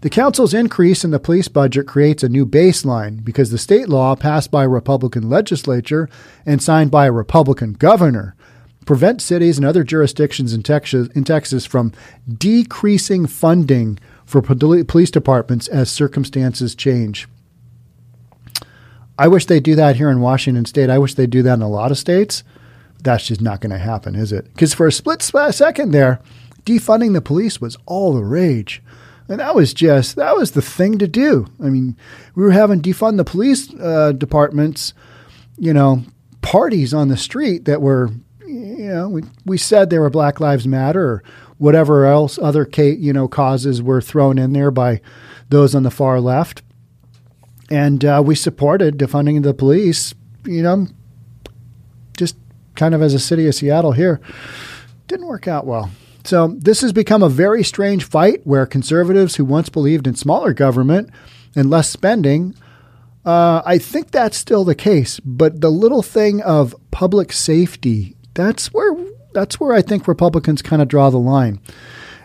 The 0.00 0.10
council's 0.10 0.54
increase 0.54 1.04
in 1.04 1.10
the 1.10 1.20
police 1.20 1.48
budget 1.48 1.86
creates 1.86 2.22
a 2.22 2.28
new 2.28 2.46
baseline 2.46 3.22
because 3.22 3.50
the 3.50 3.58
state 3.58 3.88
law 3.88 4.16
passed 4.16 4.50
by 4.50 4.64
a 4.64 4.68
Republican 4.68 5.28
legislature 5.28 6.08
and 6.46 6.62
signed 6.62 6.90
by 6.90 7.06
a 7.06 7.12
Republican 7.12 7.74
governor 7.74 8.34
prevents 8.86 9.24
cities 9.24 9.56
and 9.56 9.66
other 9.66 9.84
jurisdictions 9.84 10.52
in 10.52 10.62
Texas, 10.62 11.08
in 11.14 11.24
Texas 11.24 11.66
from 11.66 11.92
decreasing 12.28 13.26
funding 13.26 13.98
for 14.24 14.40
police 14.40 15.10
departments 15.10 15.68
as 15.68 15.90
circumstances 15.90 16.74
change. 16.74 17.28
I 19.18 19.28
wish 19.28 19.46
they'd 19.46 19.62
do 19.62 19.74
that 19.74 19.96
here 19.96 20.08
in 20.08 20.20
Washington 20.20 20.64
state. 20.64 20.88
I 20.88 20.98
wish 20.98 21.14
they'd 21.14 21.28
do 21.28 21.42
that 21.42 21.54
in 21.54 21.62
a 21.62 21.68
lot 21.68 21.90
of 21.90 21.98
states. 21.98 22.42
That's 23.02 23.26
just 23.26 23.40
not 23.40 23.60
going 23.60 23.70
to 23.70 23.78
happen, 23.78 24.14
is 24.14 24.32
it? 24.32 24.44
Because 24.44 24.72
for 24.72 24.86
a 24.86 24.92
split 24.92 25.20
second 25.20 25.90
there, 25.90 26.20
defunding 26.64 27.12
the 27.12 27.20
police 27.20 27.60
was 27.60 27.76
all 27.86 28.14
the 28.14 28.24
rage. 28.24 28.82
And 29.28 29.38
that 29.40 29.54
was 29.54 29.74
just, 29.74 30.16
that 30.16 30.36
was 30.36 30.52
the 30.52 30.62
thing 30.62 30.98
to 30.98 31.06
do. 31.06 31.46
I 31.62 31.68
mean, 31.68 31.96
we 32.34 32.42
were 32.42 32.50
having 32.50 32.80
defund 32.80 33.16
the 33.16 33.24
police 33.24 33.72
uh, 33.74 34.12
departments, 34.12 34.92
you 35.56 35.72
know, 35.72 36.02
parties 36.42 36.92
on 36.92 37.08
the 37.08 37.16
street 37.16 37.64
that 37.66 37.80
were, 37.80 38.10
you 38.50 38.88
know, 38.88 39.08
we, 39.08 39.22
we 39.44 39.58
said 39.58 39.90
they 39.90 39.98
were 39.98 40.10
Black 40.10 40.40
Lives 40.40 40.66
Matter 40.66 41.02
or 41.02 41.22
whatever 41.58 42.06
else 42.06 42.38
other, 42.38 42.68
you 42.76 43.12
know, 43.12 43.28
causes 43.28 43.82
were 43.82 44.00
thrown 44.00 44.38
in 44.38 44.52
there 44.52 44.70
by 44.70 45.00
those 45.48 45.74
on 45.74 45.82
the 45.82 45.90
far 45.90 46.20
left. 46.20 46.62
And 47.70 48.04
uh, 48.04 48.22
we 48.24 48.34
supported 48.34 48.98
defunding 48.98 49.42
the 49.42 49.54
police, 49.54 50.14
you 50.44 50.62
know, 50.62 50.88
just 52.16 52.36
kind 52.74 52.94
of 52.94 53.02
as 53.02 53.14
a 53.14 53.18
city 53.18 53.46
of 53.46 53.54
Seattle 53.54 53.92
here. 53.92 54.20
Didn't 55.06 55.26
work 55.26 55.46
out 55.46 55.66
well. 55.66 55.90
So, 56.24 56.48
this 56.58 56.82
has 56.82 56.92
become 56.92 57.22
a 57.22 57.28
very 57.28 57.64
strange 57.64 58.04
fight 58.04 58.40
where 58.44 58.66
conservatives 58.66 59.36
who 59.36 59.44
once 59.44 59.68
believed 59.68 60.06
in 60.06 60.14
smaller 60.14 60.52
government 60.52 61.10
and 61.56 61.70
less 61.70 61.88
spending, 61.88 62.54
uh, 63.24 63.62
I 63.64 63.78
think 63.78 64.10
that's 64.10 64.36
still 64.36 64.64
the 64.64 64.74
case. 64.74 65.18
But 65.20 65.60
the 65.60 65.70
little 65.70 66.02
thing 66.02 66.42
of 66.42 66.74
public 66.90 67.32
safety, 67.32 68.16
that's 68.34 68.72
where 68.72 68.92
that's 69.32 69.60
where 69.60 69.72
I 69.72 69.82
think 69.82 70.08
Republicans 70.08 70.62
kind 70.62 70.82
of 70.82 70.88
draw 70.88 71.10
the 71.10 71.18
line. 71.18 71.60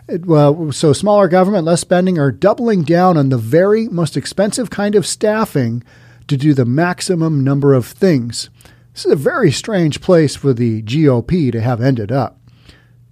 It, 0.08 0.26
well, 0.26 0.70
so 0.72 0.92
smaller 0.92 1.28
government, 1.28 1.64
less 1.64 1.80
spending, 1.80 2.18
are 2.18 2.30
doubling 2.30 2.82
down 2.82 3.16
on 3.16 3.28
the 3.28 3.38
very 3.38 3.88
most 3.88 4.16
expensive 4.16 4.70
kind 4.70 4.94
of 4.94 5.06
staffing 5.06 5.82
to 6.28 6.36
do 6.36 6.54
the 6.54 6.64
maximum 6.64 7.42
number 7.42 7.74
of 7.74 7.86
things. 7.86 8.50
This 8.92 9.04
is 9.04 9.12
a 9.12 9.16
very 9.16 9.50
strange 9.50 10.00
place 10.00 10.36
for 10.36 10.52
the 10.52 10.82
GOP 10.82 11.52
to 11.52 11.60
have 11.60 11.80
ended 11.80 12.10
up. 12.10 12.38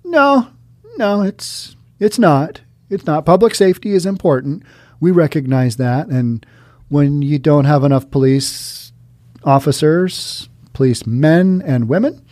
No, 0.05 0.49
no, 0.97 1.23
it's 1.23 1.77
it's 1.99 2.19
not. 2.19 2.61
It's 2.91 3.07
not. 3.07 3.27
Public 3.27 3.55
safety 3.55 3.93
is 3.93 4.07
important. 4.07 4.63
We 5.01 5.11
recognize 5.11 5.77
that. 5.77 6.07
And 6.09 6.47
when 6.89 7.23
you 7.23 7.39
don't 7.39 7.65
have 7.65 7.85
enough 7.85 8.11
police 8.11 8.93
officers, 9.43 10.49
police 10.73 11.07
men 11.07 11.63
and 11.67 11.89
women, 11.89 12.24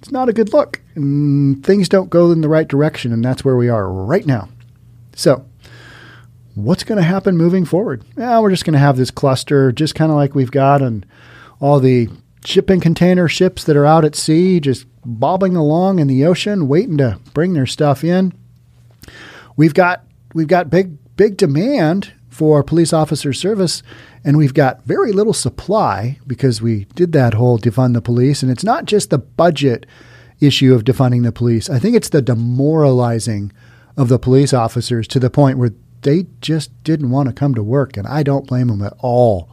it's 0.00 0.10
not 0.10 0.28
a 0.28 0.32
good 0.32 0.52
look. 0.52 0.80
And 0.94 1.64
things 1.64 1.88
don't 1.88 2.10
go 2.10 2.32
in 2.32 2.40
the 2.40 2.48
right 2.48 2.66
direction. 2.66 3.12
And 3.12 3.24
that's 3.24 3.44
where 3.44 3.56
we 3.56 3.68
are 3.68 3.90
right 3.90 4.26
now. 4.26 4.48
So, 5.14 5.44
what's 6.54 6.84
going 6.84 6.96
to 6.96 7.02
happen 7.02 7.36
moving 7.36 7.64
forward? 7.64 8.04
Yeah, 8.16 8.40
we're 8.40 8.50
just 8.50 8.64
going 8.64 8.74
to 8.74 8.78
have 8.78 8.96
this 8.96 9.10
cluster, 9.10 9.72
just 9.72 9.94
kind 9.94 10.10
of 10.10 10.16
like 10.16 10.34
we've 10.34 10.50
got 10.50 10.82
on 10.82 11.04
all 11.60 11.80
the 11.80 12.08
shipping 12.44 12.80
container 12.80 13.28
ships 13.28 13.64
that 13.64 13.76
are 13.76 13.84
out 13.86 14.04
at 14.04 14.16
sea, 14.16 14.60
just 14.60 14.86
bobbing 15.04 15.56
along 15.56 15.98
in 15.98 16.06
the 16.06 16.24
ocean, 16.24 16.68
waiting 16.68 16.96
to 16.98 17.18
bring 17.34 17.52
their 17.52 17.66
stuff 17.66 18.02
in. 18.02 18.32
We've 19.56 19.74
got 19.74 20.04
we've 20.32 20.48
got 20.48 20.70
big 20.70 20.96
big 21.16 21.36
demand 21.36 22.12
for 22.28 22.62
police 22.62 22.92
officer 22.92 23.32
service, 23.32 23.82
and 24.24 24.36
we've 24.36 24.54
got 24.54 24.84
very 24.84 25.12
little 25.12 25.32
supply 25.32 26.18
because 26.26 26.60
we 26.60 26.84
did 26.94 27.12
that 27.12 27.34
whole 27.34 27.58
defund 27.58 27.94
the 27.94 28.02
police, 28.02 28.42
and 28.42 28.50
it's 28.50 28.64
not 28.64 28.84
just 28.84 29.10
the 29.10 29.18
budget 29.18 29.86
issue 30.40 30.74
of 30.74 30.84
defunding 30.84 31.22
the 31.22 31.32
police. 31.32 31.68
I 31.70 31.78
think 31.78 31.96
it's 31.96 32.08
the 32.08 32.22
demoralizing 32.22 33.52
of 33.96 34.08
the 34.08 34.18
police 34.18 34.52
officers 34.52 35.06
to 35.08 35.18
the 35.18 35.30
point 35.30 35.58
where 35.58 35.72
they 36.02 36.26
just 36.40 36.70
didn't 36.84 37.10
want 37.10 37.28
to 37.28 37.34
come 37.34 37.54
to 37.54 37.62
work, 37.62 37.96
and 37.96 38.06
I 38.06 38.22
don't 38.22 38.46
blame 38.46 38.68
them 38.68 38.82
at 38.82 38.94
all. 38.98 39.50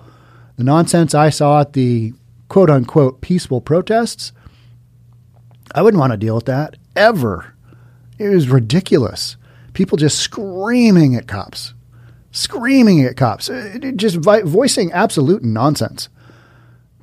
The 0.55 0.63
nonsense 0.63 1.13
I 1.13 1.29
saw 1.29 1.61
at 1.61 1.73
the 1.73 2.13
quote 2.49 2.69
unquote 2.69 3.21
peaceful 3.21 3.61
protests 3.61 4.31
I 5.75 5.81
wouldn't 5.81 5.99
want 5.99 6.11
to 6.11 6.17
deal 6.17 6.35
with 6.35 6.45
that 6.45 6.77
ever. 6.95 7.53
It 8.17 8.29
was 8.29 8.49
ridiculous. 8.49 9.37
People 9.73 9.97
just 9.97 10.19
screaming 10.19 11.15
at 11.15 11.27
cops, 11.27 11.73
screaming 12.31 13.03
at 13.03 13.17
cops, 13.17 13.49
uh, 13.49 13.77
just 13.95 14.17
voicing 14.17 14.91
absolute 14.91 15.43
nonsense. 15.43 16.09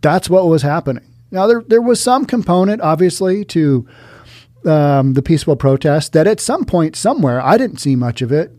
That's 0.02 0.28
what 0.28 0.46
was 0.46 0.62
happening. 0.62 1.04
Now, 1.30 1.46
there, 1.46 1.62
there 1.66 1.82
was 1.82 2.00
some 2.00 2.26
component, 2.26 2.80
obviously, 2.80 3.44
to 3.46 3.88
um, 4.64 5.14
the 5.14 5.22
peaceful 5.22 5.56
protest 5.56 6.12
that 6.12 6.26
at 6.26 6.40
some 6.40 6.64
point, 6.64 6.96
somewhere, 6.96 7.40
I 7.40 7.56
didn't 7.56 7.78
see 7.78 7.96
much 7.96 8.22
of 8.22 8.30
it, 8.30 8.52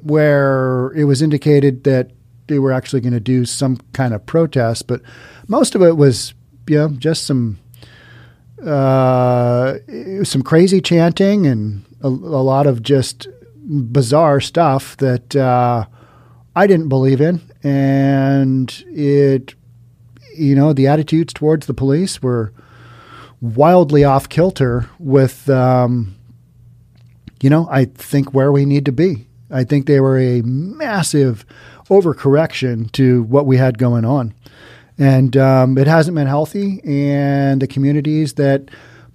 where 0.00 0.92
it 0.94 1.04
was 1.04 1.22
indicated 1.22 1.84
that 1.84 2.10
they 2.46 2.58
were 2.58 2.72
actually 2.72 3.00
going 3.00 3.14
to 3.14 3.20
do 3.20 3.44
some 3.44 3.78
kind 3.92 4.12
of 4.12 4.26
protest. 4.26 4.86
But 4.86 5.00
most 5.48 5.74
of 5.74 5.82
it 5.82 5.96
was, 5.96 6.34
you 6.68 6.78
know, 6.78 6.88
just 6.88 7.26
some 7.26 7.58
uh, 8.64 9.78
some 10.22 10.42
crazy 10.42 10.80
chanting 10.80 11.46
and 11.46 11.84
a, 12.02 12.08
a, 12.08 12.08
lot 12.08 12.66
of 12.66 12.82
just 12.82 13.28
bizarre 13.66 14.40
stuff 14.40 14.96
that 14.98 15.36
uh, 15.36 15.84
I 16.56 16.66
didn't 16.66 16.88
believe 16.88 17.20
in, 17.20 17.40
and 17.62 18.84
it, 18.88 19.54
you 20.36 20.54
know, 20.54 20.72
the 20.72 20.86
attitudes 20.86 21.32
towards 21.32 21.66
the 21.66 21.74
police 21.74 22.22
were 22.22 22.52
wildly 23.40 24.04
off 24.04 24.28
kilter 24.28 24.88
with, 24.98 25.50
um, 25.50 26.14
you 27.42 27.50
know, 27.50 27.68
I 27.70 27.86
think 27.86 28.32
where 28.32 28.52
we 28.52 28.64
need 28.64 28.84
to 28.86 28.92
be. 28.92 29.26
I 29.50 29.64
think 29.64 29.86
they 29.86 30.00
were 30.00 30.18
a 30.18 30.42
massive 30.42 31.44
overcorrection 31.90 32.90
to 32.92 33.24
what 33.24 33.46
we 33.46 33.56
had 33.56 33.78
going 33.78 34.04
on. 34.04 34.34
And 34.96 35.36
um, 35.36 35.76
it 35.76 35.86
hasn't 35.86 36.14
been 36.14 36.26
healthy. 36.26 36.80
And 36.84 37.60
the 37.60 37.66
communities 37.66 38.34
that 38.34 38.70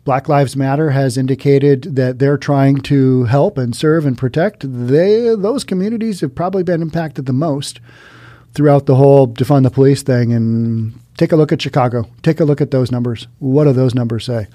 Black 0.09 0.27
Lives 0.27 0.55
Matter 0.55 0.89
has 0.89 1.19
indicated 1.19 1.83
that 1.95 2.17
they're 2.17 2.35
trying 2.35 2.77
to 2.77 3.25
help 3.25 3.59
and 3.59 3.75
serve 3.75 4.07
and 4.07 4.17
protect, 4.17 4.65
they 4.67 5.35
those 5.35 5.63
communities 5.63 6.21
have 6.21 6.33
probably 6.33 6.63
been 6.63 6.81
impacted 6.81 7.27
the 7.27 7.31
most 7.31 7.79
throughout 8.55 8.87
the 8.87 8.95
whole 8.95 9.27
defund 9.27 9.61
the 9.61 9.69
police 9.69 10.01
thing. 10.01 10.33
And 10.33 10.99
take 11.15 11.31
a 11.31 11.35
look 11.35 11.51
at 11.51 11.61
Chicago. 11.61 12.09
Take 12.23 12.39
a 12.39 12.43
look 12.43 12.59
at 12.59 12.71
those 12.71 12.91
numbers. 12.91 13.27
What 13.37 13.65
do 13.65 13.71
those 13.71 13.93
numbers 13.93 14.25
say? 14.25 14.47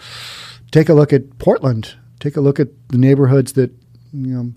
Take 0.73 0.88
a 0.88 0.93
look 0.93 1.12
at 1.12 1.38
Portland. 1.38 1.95
Take 2.19 2.37
a 2.37 2.40
look 2.40 2.59
at 2.59 2.71
the 2.88 2.99
neighborhoods 2.99 3.53
that 3.53 3.71
you 4.12 4.35
know 4.35 4.53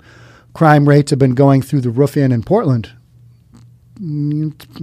crime 0.54 0.90
rates 0.90 1.12
have 1.12 1.20
been 1.20 1.36
going 1.36 1.62
through 1.62 1.82
the 1.82 1.92
roof 1.92 2.18
in 2.18 2.32
in 2.32 2.42
Portland. 2.42 2.90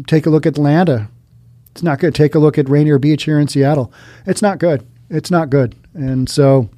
Take 0.07 0.27
a 0.27 0.31
look 0.31 0.47
at 0.47 0.53
Atlanta. 0.53 1.09
It's 1.73 1.83
not 1.83 1.99
good. 1.99 2.15
Take 2.15 2.37
a 2.37 2.39
look 2.39 2.57
at 2.57 2.69
Rainier 2.69 3.01
Beach 3.01 3.25
here 3.25 3.41
in 3.41 3.49
Seattle. 3.49 3.93
It's 4.27 4.43
not 4.43 4.61
good. 4.61 4.87
It's 5.15 5.31
not 5.31 5.49
good. 5.49 5.77
And 5.95 6.29
so, 6.29 6.69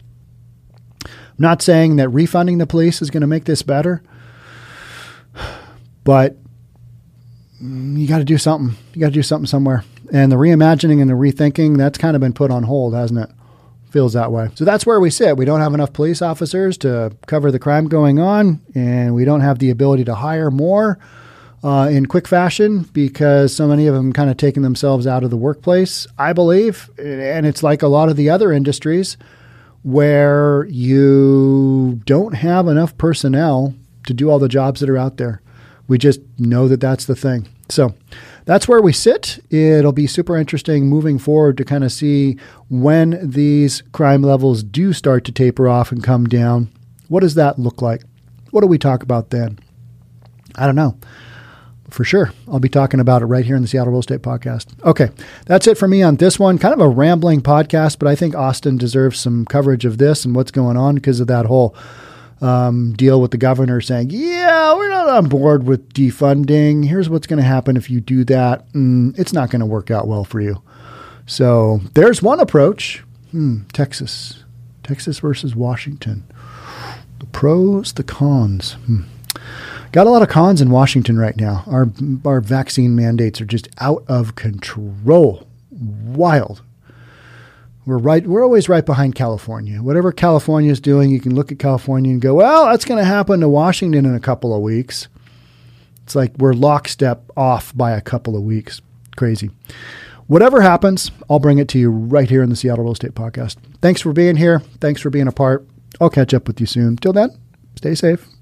I'm 1.05 1.11
not 1.39 1.63
saying 1.63 1.97
that 1.97 2.11
refunding 2.11 2.59
the 2.59 2.67
police 2.67 3.01
is 3.01 3.11
going 3.11 3.23
to 3.23 3.27
make 3.27 3.47
this 3.47 3.63
better, 3.63 4.03
but 6.05 6.37
you 7.61 8.07
got 8.07 8.19
to 8.19 8.25
do 8.25 8.37
something. 8.37 8.77
You 8.93 9.01
got 9.01 9.09
to 9.09 9.15
do 9.15 9.23
something 9.23 9.47
somewhere. 9.47 9.85
And 10.13 10.31
the 10.31 10.37
reimagining 10.37 11.01
and 11.01 11.09
the 11.09 11.15
rethinking, 11.15 11.79
that's 11.79 11.99
kind 11.99 12.15
of 12.15 12.21
been 12.21 12.35
put 12.35 12.51
on 12.51 12.65
hold, 12.65 12.95
hasn't 12.95 13.21
it? 13.21 13.31
Feels 13.91 14.13
that 14.13 14.31
way. 14.31 14.51
So 14.55 14.67
that's 14.67 14.85
where 14.85 15.01
we 15.01 15.09
sit. 15.09 15.39
We 15.39 15.47
don't 15.47 15.61
have 15.61 15.73
enough 15.73 15.95
police 15.95 16.21
officers 16.21 16.77
to 16.79 17.17
cover 17.27 17.51
the 17.51 17.59
crime 17.59 17.89
going 17.89 18.19
on, 18.19 18.61
and 18.75 19.15
we 19.15 19.25
don't 19.25 19.41
have 19.41 19.59
the 19.59 19.71
ability 19.71 20.05
to 20.05 20.15
hire 20.15 20.51
more 20.51 20.99
uh, 21.67 21.89
in 21.89 22.07
quick 22.07 22.29
fashion 22.29 22.83
because 22.93 23.55
so 23.55 23.67
many 23.67 23.89
of 23.89 23.95
them 23.95 24.13
kind 24.13 24.31
of 24.31 24.37
taking 24.37 24.63
themselves 24.63 25.05
out 25.05 25.25
of 25.25 25.31
the 25.31 25.37
workplace, 25.37 26.07
I 26.17 26.33
believe. 26.33 26.89
And 26.97 27.45
it's 27.45 27.65
like 27.65 27.83
a 27.83 27.89
lot 27.89 28.09
of 28.09 28.15
the 28.15 28.31
other 28.31 28.53
industries 28.53 29.17
where 29.83 30.67
you 30.67 32.01
don't 32.05 32.35
have 32.35 32.69
enough 32.69 32.97
personnel 32.99 33.75
to 34.07 34.15
do 34.15 34.31
all 34.31 34.39
the 34.39 34.49
jobs 34.49 34.79
that 34.79 34.89
are 34.89 34.97
out 34.97 35.17
there. 35.17 35.43
We 35.89 35.99
just 35.99 36.21
know 36.39 36.69
that 36.69 36.81
that's 36.81 37.07
the 37.07 37.17
thing. 37.17 37.49
So 37.69 37.95
that's 38.45 38.69
where 38.69 38.81
we 38.81 38.93
sit. 38.93 39.41
It'll 39.51 39.91
be 39.91 40.07
super 40.07 40.37
interesting 40.37 40.87
moving 40.87 41.19
forward 41.19 41.57
to 41.57 41.65
kind 41.65 41.83
of 41.83 41.91
see 41.91 42.39
when 42.69 43.19
these 43.29 43.83
crime 43.91 44.23
levels 44.23 44.63
do 44.63 44.93
start 44.93 45.25
to 45.25 45.33
taper 45.33 45.67
off 45.67 45.91
and 45.91 46.05
come 46.05 46.29
down. 46.29 46.71
What 47.09 47.21
does 47.21 47.35
that 47.35 47.59
look 47.59 47.83
like? 47.83 48.05
What 48.53 48.61
do 48.61 48.69
we 48.69 48.79
talk 48.79 49.03
about 49.03 49.31
then? 49.31 49.59
I 50.55 50.67
don't 50.67 50.77
know 50.77 50.97
for 51.97 52.05
sure. 52.05 52.31
I'll 52.47 52.61
be 52.61 52.69
talking 52.69 53.01
about 53.01 53.23
it 53.23 53.27
right 53.27 53.45
here 53.45 53.57
in 53.57 53.63
the 53.63 53.69
Seattle 53.69 53.91
Real 53.91 54.01
Estate 54.01 54.21
Podcast. 54.21 54.67
Okay, 54.85 55.11
that's 55.47 55.67
it 55.67 55.79
for 55.79 55.89
me 55.89 56.03
on 56.03 56.17
this 56.17 56.39
one. 56.39 56.59
Kind 56.59 56.75
of 56.75 56.81
a 56.81 56.89
rambling 56.89 57.41
podcast, 57.41 57.99
but 57.99 58.07
I 58.07 58.15
think 58.15 58.35
Austin 58.35 58.77
deserves 58.77 59.19
some 59.19 59.47
coverage 59.47 59.87
of 59.87 59.97
this 59.97 60.25
and 60.25 60.37
what's 60.37 60.51
going 60.51 60.77
on 60.77 60.95
because 60.95 61.21
of 61.21 61.27
that 61.29 61.47
whole 61.47 61.75
um, 62.43 62.93
deal 62.93 63.21
with 63.21 63.31
the 63.31 63.39
governor 63.39 63.81
saying, 63.81 64.11
"Yeah, 64.11 64.75
we're 64.77 64.91
not 64.91 65.09
on 65.09 65.29
board 65.29 65.65
with 65.65 65.93
defunding. 65.95 66.85
Here's 66.85 67.09
what's 67.09 67.27
going 67.27 67.39
to 67.39 67.49
happen 67.49 67.79
if 67.79 67.89
you 67.89 68.03
do 68.03 68.25
that. 68.25 68.71
Mm, 68.75 69.19
it's 69.19 69.33
not 69.33 69.51
going 69.51 69.61
to 69.61 69.67
work 69.67 69.91
out 69.91 70.07
well 70.07 70.25
for 70.25 70.41
you." 70.41 70.63
So 71.25 71.81
there's 71.95 72.23
one 72.23 72.41
approach. 72.41 73.03
Hmm, 73.31 73.63
Texas, 73.73 74.45
Texas 74.83 75.19
versus 75.21 75.57
Washington. 75.57 76.25
The 77.21 77.27
pros, 77.27 77.95
the 77.95 78.05
cons. 78.05 78.75
Hmm. 78.85 79.05
Got 79.97 80.07
a 80.07 80.11
lot 80.11 80.21
of 80.21 80.29
cons 80.29 80.61
in 80.61 80.69
Washington 80.69 81.19
right 81.19 81.39
now. 81.39 81.65
Our 81.67 81.91
our 82.27 82.43
vaccine 82.43 82.95
mandates 82.95 83.41
are 83.41 83.47
just 83.47 83.67
out 83.79 84.05
of 84.09 84.35
control. 84.35 85.49
Wild. 85.71 86.61
We're 87.87 87.97
right. 87.97 88.27
We're 88.27 88.45
always 88.45 88.69
right 88.69 88.85
behind 88.85 89.15
California. 89.15 89.83
Whatever 89.83 90.13
California 90.13 90.71
is 90.71 90.81
doing, 90.81 91.09
you 91.09 91.19
can 91.19 91.35
look 91.35 91.51
at 91.51 91.59
California 91.59 92.13
and 92.13 92.21
go, 92.21 92.35
"Well, 92.35 92.67
that's 92.67 92.85
going 92.85 92.99
to 92.99 93.07
happen 93.07 93.41
to 93.41 93.49
Washington 93.49 94.05
in 94.05 94.15
a 94.15 94.21
couple 94.21 94.55
of 94.55 94.61
weeks." 94.61 95.09
It's 96.03 96.15
like 96.15 96.37
we're 96.37 96.53
lockstep 96.53 97.31
off 97.35 97.75
by 97.75 97.93
a 97.93 98.03
couple 98.03 98.37
of 98.37 98.43
weeks. 98.43 98.83
Crazy. 99.17 99.51
Whatever 100.27 100.61
happens, 100.61 101.11
I'll 101.31 101.39
bring 101.39 101.57
it 101.57 101.69
to 101.69 101.79
you 101.79 101.91
right 101.91 102.29
here 102.29 102.43
in 102.43 102.51
the 102.51 102.57
Seattle 102.57 102.85
Real 102.85 102.93
Estate 102.93 103.15
Podcast. 103.15 103.57
Thanks 103.81 104.03
for 104.03 104.13
being 104.13 104.37
here. 104.37 104.59
Thanks 104.79 105.01
for 105.01 105.09
being 105.09 105.27
a 105.27 105.33
part. 105.33 105.67
I'll 106.03 106.11
catch 106.11 106.35
up 106.35 106.47
with 106.47 106.61
you 106.61 106.67
soon. 106.67 106.99
Till 106.99 107.15
then, 107.15 107.31
stay 107.77 107.95
safe. 107.95 108.36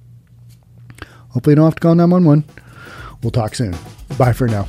Hopefully, 1.34 1.52
you 1.52 1.56
don't 1.56 1.64
have 1.64 1.74
to 1.74 1.80
call 1.80 1.94
911. 1.96 2.44
We'll 3.22 3.32
talk 3.32 3.56
soon. 3.56 3.74
Bye 4.16 4.32
for 4.32 4.46
now. 4.46 4.68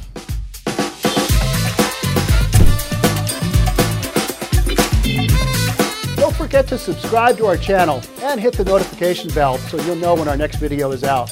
Don't 6.15 6.36
forget 6.36 6.67
to 6.69 6.78
subscribe 6.80 7.38
to 7.38 7.45
our 7.45 7.58
channel 7.58 8.01
and 8.21 8.39
hit 8.39 8.58
the 8.58 8.65
notification 8.65 9.30
bell 9.36 9.60
so 9.60 9.80
you'll 9.84 9.95
know 9.95 10.15
when 10.15 10.28
our 10.28 10.38
next 10.38 10.56
video 10.58 10.91
is 10.91 11.04
out. 11.04 11.32